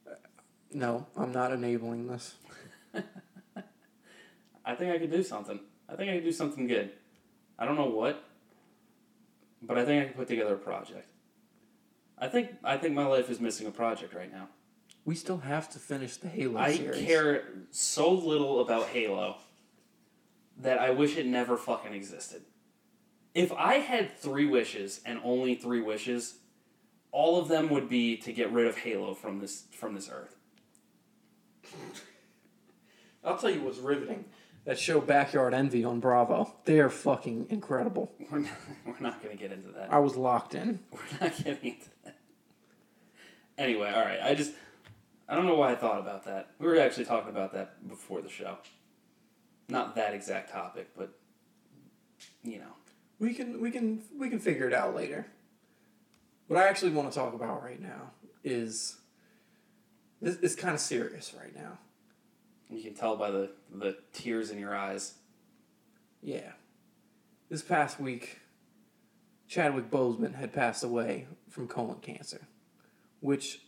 [0.06, 0.12] Uh,
[0.72, 2.36] no, I'm not enabling this.
[4.66, 5.60] I think I could do something.
[5.90, 6.92] I think I could do something good.
[7.58, 8.24] I don't know what,
[9.62, 11.08] but I think I can put together a project.
[12.18, 14.50] I think I think my life is missing a project right now.
[15.06, 17.06] We still have to finish the Halo I series.
[17.06, 19.38] care so little about Halo
[20.58, 22.42] that I wish it never fucking existed.
[23.34, 26.40] If I had three wishes and only three wishes,
[27.12, 30.36] all of them would be to get rid of Halo from this from this earth.
[33.24, 34.26] I'll tell you what's riveting.
[34.68, 36.54] That show Backyard Envy on Bravo.
[36.66, 38.12] They are fucking incredible.
[38.30, 38.52] We're not,
[38.86, 39.94] we're not going to get into that.
[39.94, 40.82] I was locked in.
[40.92, 42.18] We're not getting into that.
[43.58, 44.20] Anyway, all right.
[44.22, 44.52] I just
[45.30, 46.52] I don't know why I thought about that.
[46.60, 48.58] We were actually talking about that before the show.
[49.70, 51.18] Not that exact topic, but
[52.44, 52.74] you know.
[53.20, 55.28] We can we can we can figure it out later.
[56.48, 58.12] What I actually want to talk about right now
[58.44, 58.98] is
[60.22, 61.80] this it's kind of serious right now.
[62.70, 65.16] You can tell by the the tears in your eyes.
[66.22, 66.52] Yeah.
[67.50, 68.40] This past week,
[69.48, 72.48] Chadwick Boseman had passed away from colon cancer,
[73.22, 73.62] which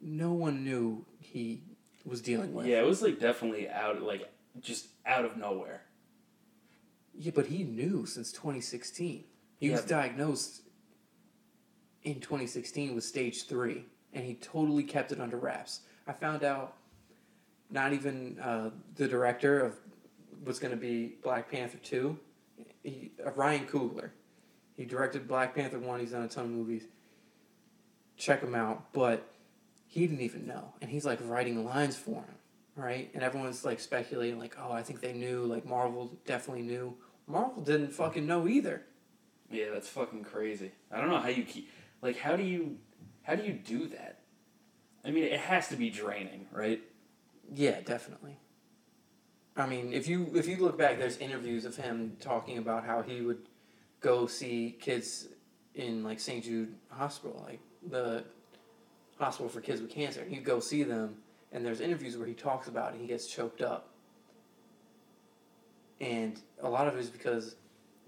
[0.00, 1.62] no one knew he
[2.04, 2.66] was dealing with.
[2.66, 4.30] Yeah, it was like definitely out like
[4.60, 5.82] just out of nowhere.
[7.14, 9.24] Yeah, but he knew since 2016.
[9.58, 10.62] He was diagnosed
[12.02, 15.82] in 2016 with stage three, and he totally kept it under wraps.
[16.06, 16.74] I found out
[17.72, 19.76] not even uh, the director of
[20.44, 22.18] what's going to be Black Panther 2,
[22.82, 24.10] he, uh, Ryan Coogler.
[24.76, 26.84] He directed Black Panther 1, he's done a ton of movies.
[28.16, 29.28] Check him out, but
[29.86, 30.74] he didn't even know.
[30.80, 32.36] And he's like writing lines for him,
[32.76, 33.10] right?
[33.14, 36.94] And everyone's like speculating, like, oh, I think they knew, like, Marvel definitely knew.
[37.26, 38.82] Marvel didn't fucking know either.
[39.50, 40.72] Yeah, that's fucking crazy.
[40.90, 41.68] I don't know how you keep
[42.00, 42.78] like how do you
[43.22, 44.20] how do you do that?
[45.04, 46.80] I mean, it has to be draining, right?
[47.54, 48.38] Yeah, definitely.
[49.56, 53.02] I mean, if you if you look back, there's interviews of him talking about how
[53.02, 53.48] he would
[54.00, 55.28] go see kids
[55.74, 56.42] in like St.
[56.44, 58.24] Jude Hospital, like the
[59.18, 60.24] hospital for kids with cancer.
[60.24, 61.16] He'd go see them,
[61.52, 62.92] and there's interviews where he talks about it.
[62.94, 63.88] and He gets choked up.
[66.00, 67.54] and a lot of it is because,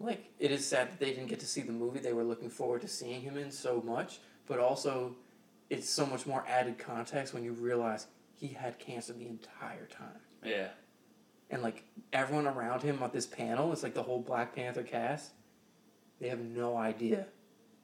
[0.01, 2.51] like, it is sad that they didn't get to see the movie they were looking
[2.51, 5.15] forward to seeing him in so much, but also,
[5.71, 8.07] it's so much more added context when you realize
[8.45, 10.21] he had cancer the entire time.
[10.45, 10.69] Yeah.
[11.51, 15.33] And like everyone around him at this panel, it's like the whole Black Panther cast.
[16.21, 17.27] They have no idea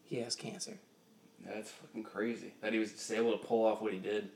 [0.05, 0.79] he has cancer.
[1.47, 4.29] That's fucking crazy that he was able to pull off what he did.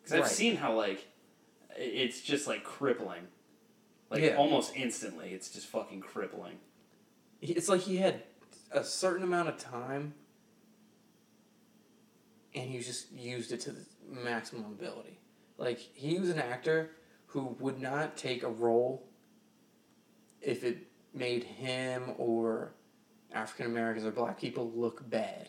[0.00, 0.30] Because I've Right.
[0.30, 1.08] seen how like
[1.76, 3.26] it's just like crippling,
[4.10, 4.36] like Yeah.
[4.36, 5.30] almost instantly.
[5.34, 6.60] It's just fucking crippling.
[7.40, 8.22] It's like he had
[8.70, 10.14] a certain amount of time,
[12.54, 15.18] and he just used it to the maximum ability.
[15.56, 16.90] Like he was an actor
[17.26, 19.08] who would not take a role
[20.40, 22.72] if it made him or
[23.32, 25.48] African Americans or black people look bad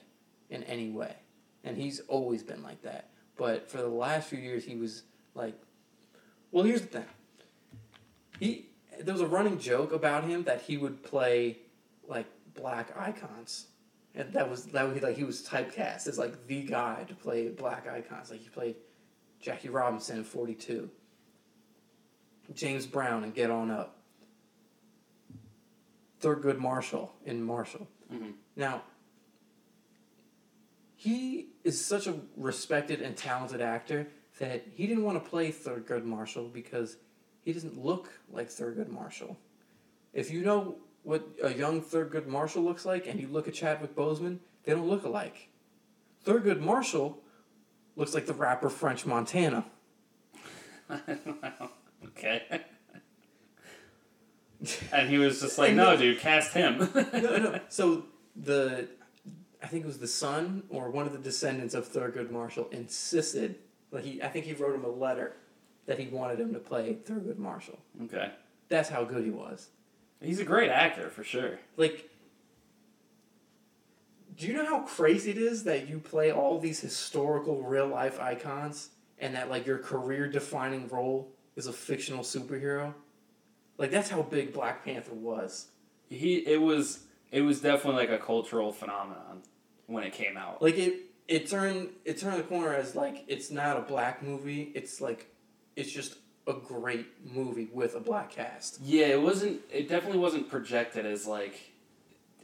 [0.49, 1.15] in any way.
[1.63, 3.09] And he's always been like that.
[3.37, 5.03] But for the last few years he was
[5.35, 5.55] like
[6.51, 7.05] well here's the thing.
[8.39, 11.59] He there was a running joke about him that he would play
[12.07, 13.67] like black icons.
[14.19, 17.47] And that was that was like he was typecast as like the guy to play
[17.47, 18.29] black icons.
[18.29, 18.75] Like he played
[19.39, 20.89] Jackie Robinson in forty two.
[22.53, 24.01] James Brown and Get On Up.
[26.19, 27.87] Thurgood Marshall in Marshall.
[28.11, 28.33] Mhm.
[28.57, 28.83] Now,
[30.97, 34.09] he is such a respected and talented actor
[34.39, 36.97] that he didn't want to play Thurgood Marshall because
[37.39, 39.37] he doesn't look like Thurgood Marshall.
[40.11, 43.95] If you know what a young Thurgood Marshall looks like and you look at Chadwick
[43.95, 45.49] Boseman, they don't look alike.
[46.25, 47.21] Thurgood Marshall
[47.95, 49.65] looks like the rapper French Montana.
[52.05, 52.61] okay.
[54.91, 57.59] and he was just like, "No, dude, cast him." no, no.
[57.69, 58.87] So the,
[59.61, 63.55] I think it was the son or one of the descendants of Thurgood Marshall insisted,
[63.91, 65.33] like he, I think he wrote him a letter,
[65.85, 67.79] that he wanted him to play Thurgood Marshall.
[68.03, 68.31] okay.
[68.67, 69.69] That's how good he was.
[70.21, 71.59] He's a great actor for sure.
[71.77, 72.09] Like,
[74.35, 78.19] do you know how crazy it is that you play all these historical real life
[78.19, 82.93] icons and that like your career defining role is a fictional superhero?
[83.77, 85.67] Like that's how big Black Panther was.
[86.09, 89.41] He it was it was definitely like a cultural phenomenon
[89.87, 90.61] when it came out.
[90.61, 94.71] Like it it turned it turned the corner as like it's not a black movie.
[94.75, 95.33] It's like
[95.75, 96.15] it's just
[96.49, 98.79] a great movie with a black cast.
[98.83, 99.61] Yeah, it wasn't.
[99.71, 101.71] It definitely wasn't projected as like.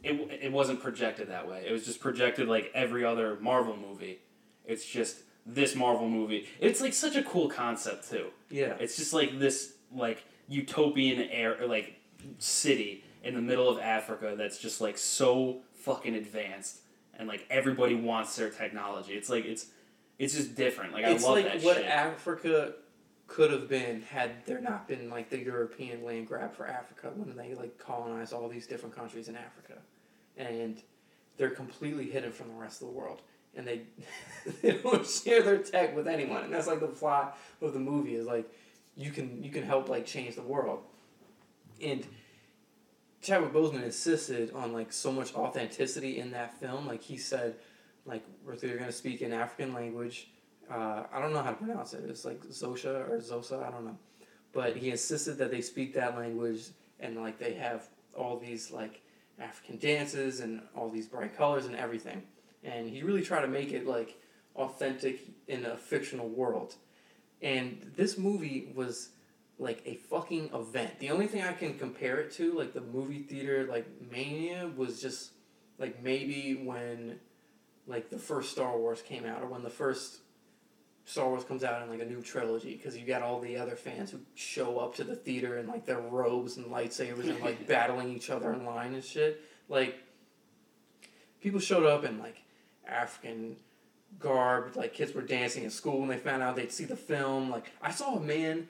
[0.02, 1.64] It, it wasn't projected that way.
[1.68, 4.20] It was just projected like every other Marvel movie.
[4.64, 6.46] It's just this Marvel movie.
[6.60, 8.28] It's like such a cool concept too.
[8.50, 8.74] Yeah.
[8.78, 12.00] It's just like this like utopian air like
[12.38, 16.78] city in the middle of Africa that's just like so fucking advanced
[17.18, 19.12] and like everybody wants their technology.
[19.14, 19.66] It's like it's
[20.18, 20.92] it's just different.
[20.92, 21.86] Like I it's love like that what shit.
[21.86, 22.74] Africa
[23.26, 27.36] could have been had there not been like the European land grab for Africa when
[27.36, 29.78] they like colonized all these different countries in Africa,
[30.36, 30.82] and
[31.36, 33.22] they're completely hidden from the rest of the world,
[33.54, 33.82] and they
[34.62, 38.14] they don't share their tech with anyone, and that's like the plot of the movie
[38.14, 38.48] is like
[38.96, 40.80] you can you can help like change the world,
[41.82, 42.06] and.
[43.22, 46.86] Chadwick Boseman insisted on like so much authenticity in that film.
[46.86, 47.56] Like he said,
[48.04, 50.28] like we're gonna speak in African language,
[50.70, 52.04] uh, I don't know how to pronounce it.
[52.08, 53.98] It's like Zosha or Zosa, I don't know.
[54.52, 56.68] But he insisted that they speak that language
[57.00, 59.02] and like they have all these like
[59.38, 62.22] African dances and all these bright colors and everything.
[62.64, 64.20] And he really tried to make it like
[64.56, 66.74] authentic in a fictional world.
[67.42, 69.10] And this movie was
[69.58, 70.98] like a fucking event.
[70.98, 75.00] The only thing I can compare it to, like the movie theater like mania, was
[75.00, 75.32] just
[75.78, 77.20] like maybe when
[77.86, 80.18] like the first Star Wars came out or when the first
[81.06, 83.76] Star Wars comes out in like a new trilogy because you got all the other
[83.76, 87.66] fans who show up to the theater in like their robes and lightsabers and like
[87.68, 89.40] battling each other in line and shit.
[89.68, 89.96] Like
[91.40, 92.42] people showed up in like
[92.86, 93.56] African
[94.18, 97.50] garb, like kids were dancing at school when they found out they'd see the film.
[97.50, 98.66] Like I saw a man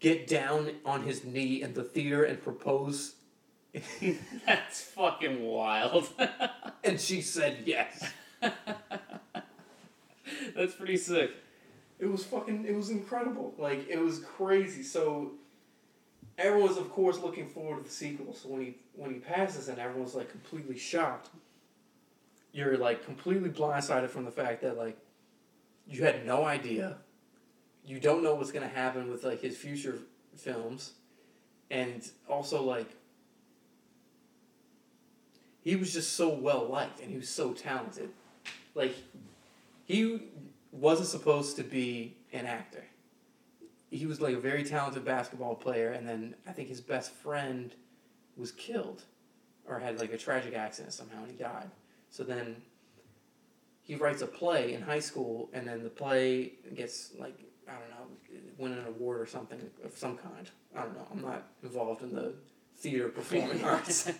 [0.00, 3.14] get down on his knee in the theater and propose
[4.46, 6.08] That's fucking wild.
[6.84, 8.10] and she said yes.
[10.58, 11.30] That's pretty sick.
[12.00, 12.64] It was fucking.
[12.66, 13.54] It was incredible.
[13.58, 14.82] Like it was crazy.
[14.82, 15.34] So
[16.36, 18.34] everyone's of course looking forward to the sequel.
[18.34, 21.30] So when he when he passes and everyone's like completely shocked,
[22.52, 24.98] you're like completely blindsided from the fact that like
[25.86, 26.96] you had no idea.
[27.86, 30.00] You don't know what's gonna happen with like his future
[30.36, 30.94] films,
[31.70, 32.90] and also like
[35.62, 38.10] he was just so well liked and he was so talented.
[38.74, 38.96] Like
[39.84, 40.20] he
[40.70, 42.84] wasn't supposed to be an actor.
[43.90, 47.74] he was like a very talented basketball player, and then I think his best friend
[48.36, 49.02] was killed,
[49.66, 51.70] or had like a tragic accident somehow, and he died.
[52.10, 52.62] So then
[53.82, 57.90] he writes a play in high school, and then the play gets like I don't
[57.90, 60.50] know, win an award or something of some kind.
[60.76, 61.06] I don't know.
[61.10, 62.34] I'm not involved in the
[62.76, 64.10] theater performing arts.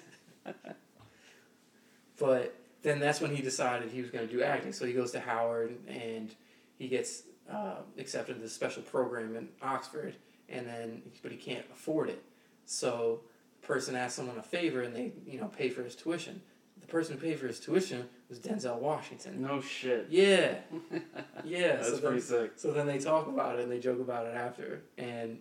[2.19, 4.73] but then that's when he decided he was going to do acting.
[4.73, 6.35] So he goes to Howard and
[6.79, 10.15] he gets uh, accepted to the special program in Oxford,
[10.49, 12.23] and then but he can't afford it.
[12.67, 13.21] So
[13.61, 16.41] the person asks someone a favor, and they you know pay for his tuition.
[16.81, 19.43] The person who paid for his tuition was Denzel Washington.
[19.43, 20.07] No shit.
[20.11, 20.57] Yeah,
[21.45, 21.77] yeah.
[21.77, 22.53] That's so then, pretty sick.
[22.57, 25.39] so then they talk about it and they joke about it after, and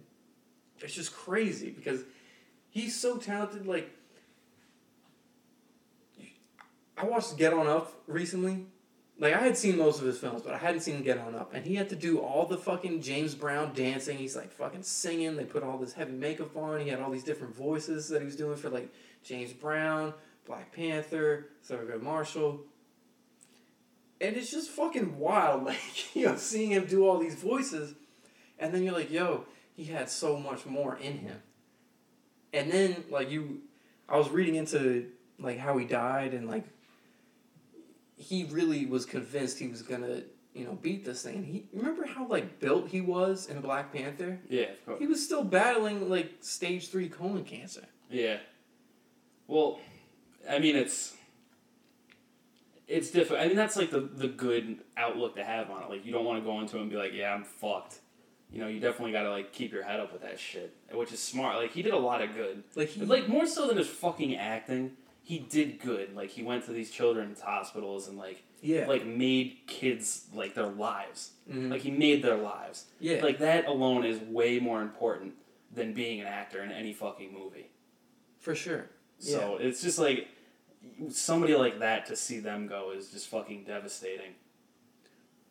[0.80, 2.02] it's just crazy because
[2.70, 3.68] he's so talented.
[3.68, 3.92] Like,
[6.98, 8.66] I watched Get On Up recently.
[9.20, 11.54] Like, I had seen most of his films, but I hadn't seen Get On Up,
[11.54, 14.18] and he had to do all the fucking James Brown dancing.
[14.18, 15.36] He's like fucking singing.
[15.36, 16.82] They put all this heavy makeup on.
[16.82, 18.94] He had all these different voices that he was doing for like
[19.24, 20.14] James Brown,
[20.46, 22.62] Black Panther, Thurgood Marshall.
[24.22, 27.94] And it's just fucking wild, like, you know, seeing him do all these voices,
[28.60, 29.46] and then you're like, yo,
[29.76, 31.42] he had so much more in him.
[32.54, 33.62] And then, like, you,
[34.10, 36.64] I was reading into, like, how he died, and, like,
[38.18, 41.36] he really was convinced he was gonna, you know, beat this thing.
[41.36, 44.40] And he, remember how, like, built he was in Black Panther?
[44.50, 45.00] Yeah, of course.
[45.00, 47.86] He was still battling, like, stage three colon cancer.
[48.10, 48.38] Yeah.
[49.48, 49.80] Well,
[50.50, 51.16] I mean, it's
[52.88, 53.44] it's different.
[53.44, 55.90] I mean, that's like the the good outlook to have on it.
[55.90, 58.00] Like, you don't want to go into it and be like, "Yeah, I'm fucked."
[58.52, 61.12] You know, you definitely got to like keep your head up with that shit, which
[61.12, 61.58] is smart.
[61.58, 62.64] Like, he did a lot of good.
[62.76, 64.94] Like, he, like more so than his fucking acting,
[65.28, 66.16] he did good.
[66.16, 68.86] Like, he went to these children's hospitals and like yeah.
[68.88, 71.32] like made kids like their lives.
[71.52, 71.70] Mhm.
[71.72, 72.86] Like, he made their lives.
[73.00, 73.22] yeah.
[73.22, 75.34] Like that alone is way more important
[75.74, 77.68] than being an actor in any fucking movie.
[78.40, 78.86] for sure.
[79.20, 80.28] So it's just like
[81.10, 84.34] somebody like that to see them go is just fucking devastating.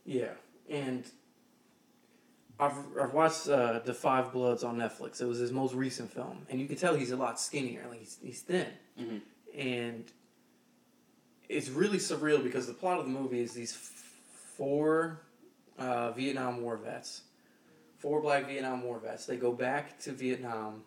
[0.07, 0.33] Yeah,
[0.70, 1.05] and
[2.59, 5.20] I've, I've watched uh, The Five Bloods on Netflix.
[5.20, 7.85] It was his most recent film, and you can tell he's a lot skinnier.
[7.91, 8.68] Like he's, he's thin,
[8.99, 9.20] Mhm.
[9.57, 10.04] And
[11.48, 14.02] it's really surreal because the plot of the movie is these f-
[14.57, 15.20] four
[15.78, 17.22] uh, Vietnam War vets,
[17.98, 19.26] four black Vietnam War vets.
[19.26, 20.82] They go back to Vietnam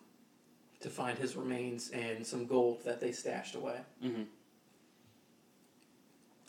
[0.80, 3.80] to find his remains and some gold that they stashed away.
[4.04, 4.26] Mhm.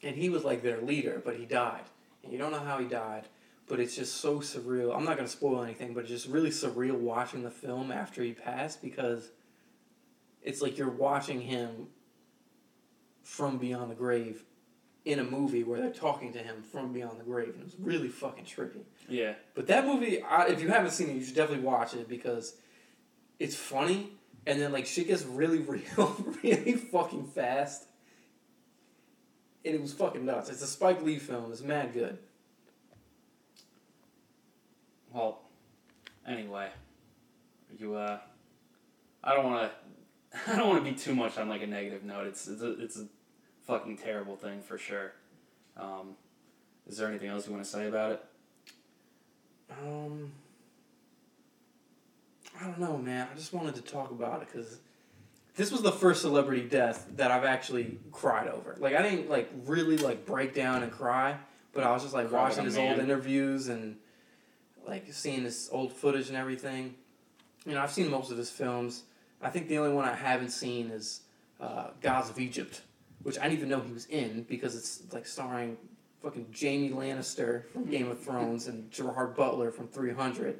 [0.03, 1.83] And he was like their leader, but he died.
[2.23, 3.27] And you don't know how he died,
[3.67, 4.95] but it's just so surreal.
[4.95, 8.23] I'm not going to spoil anything, but it's just really surreal watching the film after
[8.23, 9.29] he passed because
[10.41, 11.87] it's like you're watching him
[13.23, 14.43] from beyond the grave
[15.03, 17.49] in a movie where they're talking to him from beyond the grave.
[17.49, 18.83] And it was really fucking trippy.
[19.09, 19.33] Yeah.
[19.55, 22.55] But that movie, I, if you haven't seen it, you should definitely watch it because
[23.39, 24.11] it's funny,
[24.45, 27.85] and then like shit gets really real, really fucking fast.
[29.65, 30.49] And it was fucking nuts.
[30.49, 31.51] It's a Spike Lee film.
[31.51, 32.17] It's mad good.
[35.13, 35.41] Well,
[36.27, 36.69] anyway,
[37.77, 38.19] you uh,
[39.23, 39.90] I don't want to,
[40.47, 42.27] I don't want to be too much on like a negative note.
[42.27, 43.07] It's it's a it's a
[43.67, 45.13] fucking terrible thing for sure.
[45.77, 46.15] Um,
[46.87, 48.25] is there anything else you want to say about it?
[49.71, 50.31] Um,
[52.59, 53.27] I don't know, man.
[53.31, 54.79] I just wanted to talk about it because
[55.55, 58.75] this was the first celebrity death that I've actually cried over.
[58.79, 61.37] Like I didn't like really like break down and cry,
[61.73, 63.97] but I was just like Cry like watching a his old interviews and
[64.87, 66.95] like seeing his old footage and everything.
[67.65, 69.03] You know, I've seen most of his films.
[69.41, 71.21] I think the only one I haven't seen is
[71.59, 72.81] uh, Gods of Egypt,
[73.23, 75.77] which I didn't even know he was in because it's like starring
[76.21, 80.59] fucking Jaime Lannister from Game of Thrones and Gerard Butler from 300.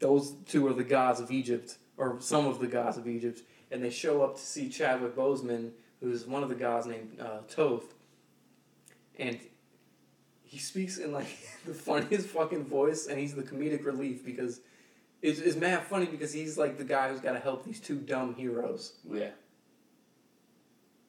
[0.00, 3.82] Those two are the gods of Egypt, or some of the gods of Egypt, and
[3.82, 7.94] they show up to see Chadwick Boseman, who's one of the gods named uh, Thoth,
[9.18, 9.38] and
[10.42, 11.26] he speaks in like
[11.66, 14.60] the funniest fucking voice, and he's the comedic relief because
[15.22, 17.96] it's, it's mad funny because he's like the guy who's got to help these two
[17.96, 19.30] dumb heroes, Yeah.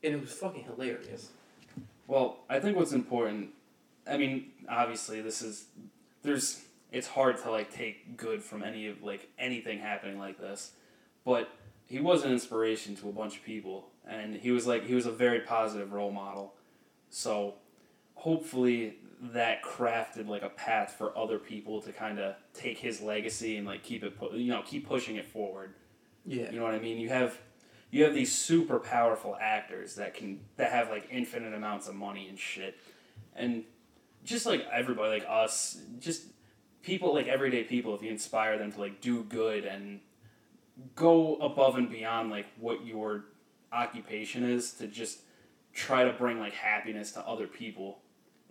[0.04, 1.30] and it was fucking hilarious.
[2.08, 3.50] Well, I think what's important,
[4.10, 5.66] I mean, obviously this is
[6.24, 10.72] there's it's hard to like take good from any of like anything happening like this.
[11.24, 11.50] But
[11.86, 15.06] he was an inspiration to a bunch of people and he was like he was
[15.06, 16.56] a very positive role model.
[17.12, 17.54] So
[18.16, 23.58] hopefully that crafted like a path for other people to kind of take his legacy
[23.58, 25.74] and like keep it pu- you know keep pushing it forward.
[26.26, 26.52] Yeah.
[26.52, 26.98] You know what I mean?
[26.98, 27.38] You have
[27.92, 32.30] you have these super powerful actors that can that have like infinite amounts of money
[32.30, 32.78] and shit.
[33.36, 33.64] And
[34.24, 36.24] just like everybody like us, just
[36.82, 40.00] people like everyday people if you inspire them to like do good and
[40.96, 43.26] go above and beyond like what your
[43.72, 45.20] occupation is to just
[45.74, 48.00] try to bring like happiness to other people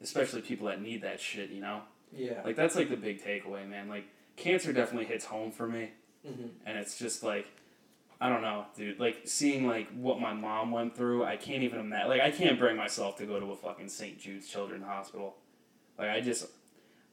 [0.03, 1.81] especially people that need that shit you know
[2.13, 2.41] Yeah.
[2.45, 4.05] like that's like the big takeaway man like
[4.37, 5.91] cancer definitely hits home for me
[6.27, 7.47] hmm and it's just like
[8.21, 8.99] I don't know, dude.
[8.99, 12.09] Like seeing like what my mom went through, I can't even imagine.
[12.09, 14.19] Like I can't bring myself to go to a fucking St.
[14.19, 15.37] Jude's Children's Hospital.
[15.97, 16.49] Like I just,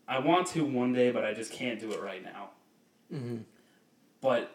[0.08, 2.50] I want to one day, but I just can't do it right now.
[3.12, 3.38] hmm
[4.20, 4.50] But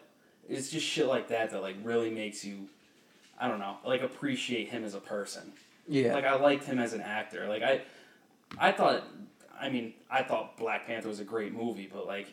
[0.49, 2.67] it's just shit like that that like really makes you,
[3.39, 5.53] I don't know, like appreciate him as a person.
[5.87, 6.13] Yeah.
[6.13, 7.47] Like I liked him as an actor.
[7.47, 7.81] Like I,
[8.57, 9.03] I thought,
[9.59, 12.27] I mean, I thought Black Panther was a great movie, but like,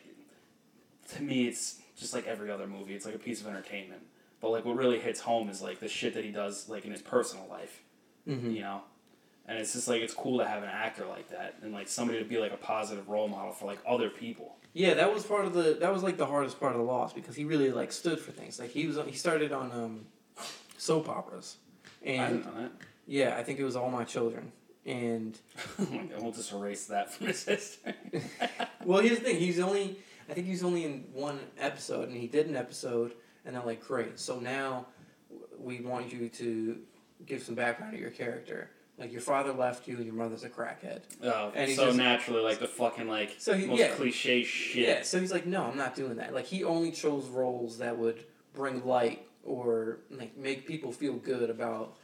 [1.15, 2.93] to me, it's just like every other movie.
[2.95, 4.01] It's like a piece of entertainment.
[4.41, 6.91] But like, what really hits home is like the shit that he does, like in
[6.91, 7.81] his personal life.
[8.25, 8.81] hmm You know.
[9.47, 12.19] And it's just like it's cool to have an actor like that and like somebody
[12.19, 14.57] to be like a positive role model for like other people.
[14.73, 15.77] Yeah, that was part of the.
[15.79, 18.31] That was like the hardest part of the loss because he really like stood for
[18.31, 18.59] things.
[18.59, 18.99] Like he was.
[19.07, 20.05] He started on um,
[20.77, 21.57] soap operas,
[22.05, 22.71] I and didn't know that.
[23.07, 24.51] yeah, I think it was All My Children.
[24.89, 25.37] And
[26.19, 27.93] we'll just erase that from his history.
[28.83, 29.37] well, here's the thing.
[29.39, 29.97] He's only.
[30.29, 33.13] I think he's only in one episode, and he did an episode,
[33.45, 34.19] and they're like, great.
[34.19, 34.85] So now
[35.57, 36.77] we want you to
[37.25, 38.69] give some background to your character.
[38.99, 41.01] Like your father left you, and your mother's a crackhead.
[41.23, 44.87] Oh, And so just- naturally, like the fucking like So he, most yeah, cliche shit.
[44.87, 46.33] Yeah, so he's like, no, I'm not doing that.
[46.33, 48.23] Like he only chose roles that would
[48.53, 51.95] bring light or like make people feel good about,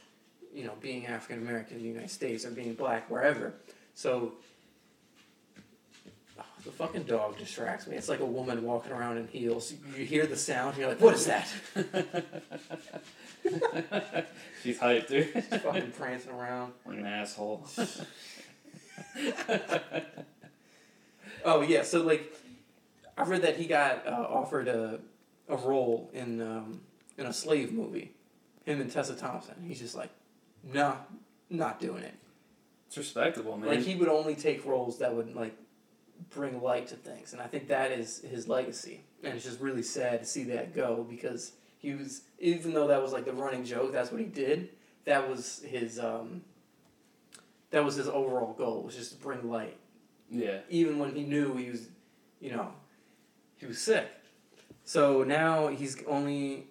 [0.56, 3.52] you know, being African American in the United States or being black wherever.
[3.94, 4.32] So
[6.38, 7.96] oh, the fucking dog distracts me.
[7.96, 9.74] It's like a woman walking around in heels.
[9.96, 11.46] You hear the sound, you're like, what is that?
[14.62, 15.32] She's hyped, dude.
[15.34, 16.72] She's fucking prancing around.
[16.84, 17.68] What an asshole.
[21.46, 22.34] Oh yeah, so like,
[23.16, 24.98] I read that he got uh, offered a
[25.48, 26.80] a role in um,
[27.16, 28.10] in a slave movie,
[28.64, 29.54] him and Tessa Thompson.
[29.64, 30.10] He's just like,
[30.72, 30.96] no,
[31.50, 32.14] not doing it.
[32.88, 33.70] It's respectable, man.
[33.70, 35.56] Like he would only take roles that would like
[36.30, 39.02] bring light to things, and I think that is his legacy.
[39.22, 43.02] And it's just really sad to see that go because he was, even though that
[43.02, 44.68] was like the running joke, that's what he did.
[45.04, 46.42] That was his, um,
[47.70, 49.76] that was his overall goal was just to bring light
[50.30, 50.58] yeah.
[50.68, 51.88] even when he knew he was,
[52.40, 52.72] you know,
[53.56, 54.08] he was sick.
[54.84, 56.66] So now he's only,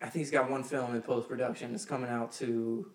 [0.00, 1.74] I think he's got one film in post production.
[1.74, 2.86] It's coming out to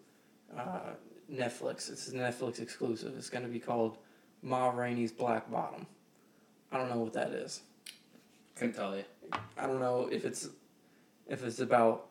[0.58, 0.92] uh,
[1.32, 1.92] Netflix.
[1.92, 3.14] It's a Netflix exclusive.
[3.18, 3.98] It's going to be called
[4.42, 5.86] Ma Rainey's Black Bottom.
[6.72, 7.62] I don't know what that is.
[8.56, 9.04] Couldn't tell you.
[9.58, 10.50] I don't know if it's
[11.28, 12.08] if it's about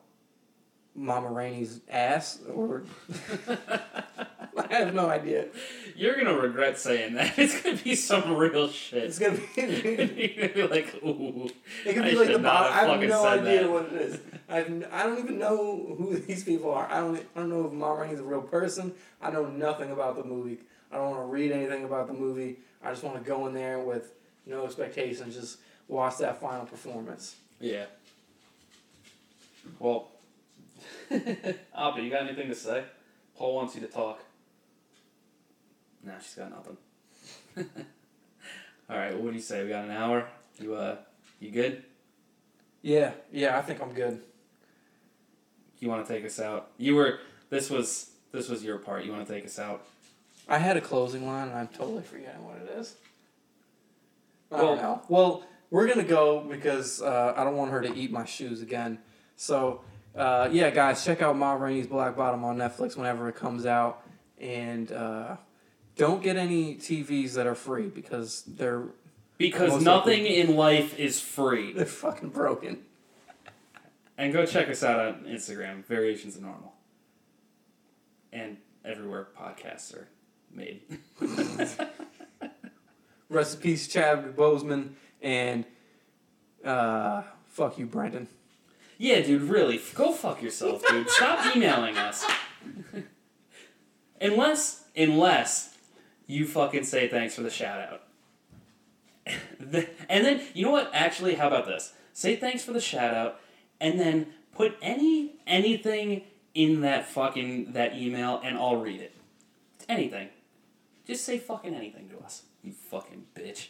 [0.95, 2.83] Mama Rainey's ass or
[4.69, 5.47] I have no idea.
[5.95, 7.33] You're gonna regret saying that.
[7.37, 9.03] It's gonna be some real shit.
[9.03, 9.45] It's gonna be.
[9.55, 11.49] You're gonna be like, ooh.
[11.85, 12.73] It could I be like the bottom.
[12.73, 13.71] I have no idea that.
[13.71, 14.19] what it is.
[14.49, 16.87] I have, I don't even know who these people are.
[16.91, 18.93] I don't I don't know if Ma Rainey's a real person.
[19.21, 20.59] I know nothing about the movie.
[20.91, 22.57] I don't want to read anything about the movie.
[22.83, 24.13] I just want to go in there with
[24.45, 25.35] no expectations.
[25.35, 27.35] Just watch that final performance.
[27.59, 27.85] Yeah.
[29.79, 30.09] Well,
[31.09, 32.83] Abba, you got anything to say?
[33.37, 34.21] Paul wants you to talk.
[36.03, 36.77] Nah, she's got nothing.
[38.89, 39.63] All right, well, what do you say?
[39.63, 40.27] We got an hour.
[40.59, 40.97] You uh,
[41.39, 41.83] you good?
[42.81, 43.57] Yeah, yeah.
[43.57, 44.21] I think I'm good.
[45.79, 46.71] You want to take us out?
[46.77, 47.19] You were.
[47.49, 49.05] This was this was your part.
[49.05, 49.85] You want to take us out?
[50.49, 52.95] I had a closing line, and I'm totally forgetting what it is.
[54.51, 55.01] I Well- don't know.
[55.07, 58.99] Well, we're gonna go because uh, I don't want her to eat my shoes again.
[59.37, 59.81] So,
[60.15, 64.03] uh, yeah, guys, check out Ma Rainey's Black Bottom on Netflix whenever it comes out,
[64.39, 65.37] and uh,
[65.95, 68.85] don't get any TVs that are free because they're
[69.37, 71.73] Because Most nothing in life is free.
[71.75, 72.79] they're fucking broken.
[74.17, 76.73] And go check us out on Instagram, Variations of Normal.
[78.31, 80.07] And everywhere podcasts are
[80.53, 80.81] made.
[83.29, 84.89] Rest in peace, Chadwick Boseman,
[85.21, 85.65] and
[86.63, 88.27] uh, fuck you, Brandon.
[88.99, 89.81] yeah, dude, really.
[89.95, 91.09] Go fuck yourself, dude.
[91.09, 92.23] Stop emailing us.
[94.21, 95.72] unless, unless
[96.27, 98.03] you fucking say thanks for the shout out.
[100.09, 100.91] and then, you know what?
[100.93, 101.93] Actually, how about this?
[102.13, 103.39] Say thanks for the shout out,
[103.79, 109.15] and then put any anything in that fucking that email, and I'll read it.
[109.89, 110.29] Anything.
[111.05, 112.43] Just say fucking anything to us.
[112.63, 113.69] You fucking bitch.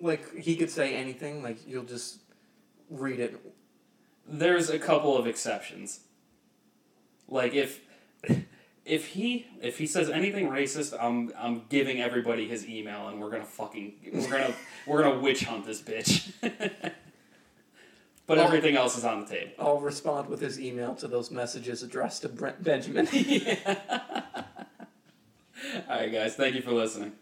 [0.00, 1.42] Like he could say anything.
[1.42, 2.20] Like you'll just
[2.90, 3.40] read it.
[4.26, 6.00] There's a couple of exceptions.
[7.28, 7.80] Like if
[8.84, 13.30] if he if he says anything racist, I'm I'm giving everybody his email and we're
[13.30, 14.54] gonna fucking we're gonna
[14.86, 16.32] we're gonna witch hunt this bitch.
[16.40, 16.92] but
[18.26, 19.52] Well- everything else is on the table.
[19.58, 23.08] I'll respond with his email to those messages addressed to Brent Benjamin.
[25.88, 26.34] All right, guys.
[26.36, 27.12] Thank you for listening.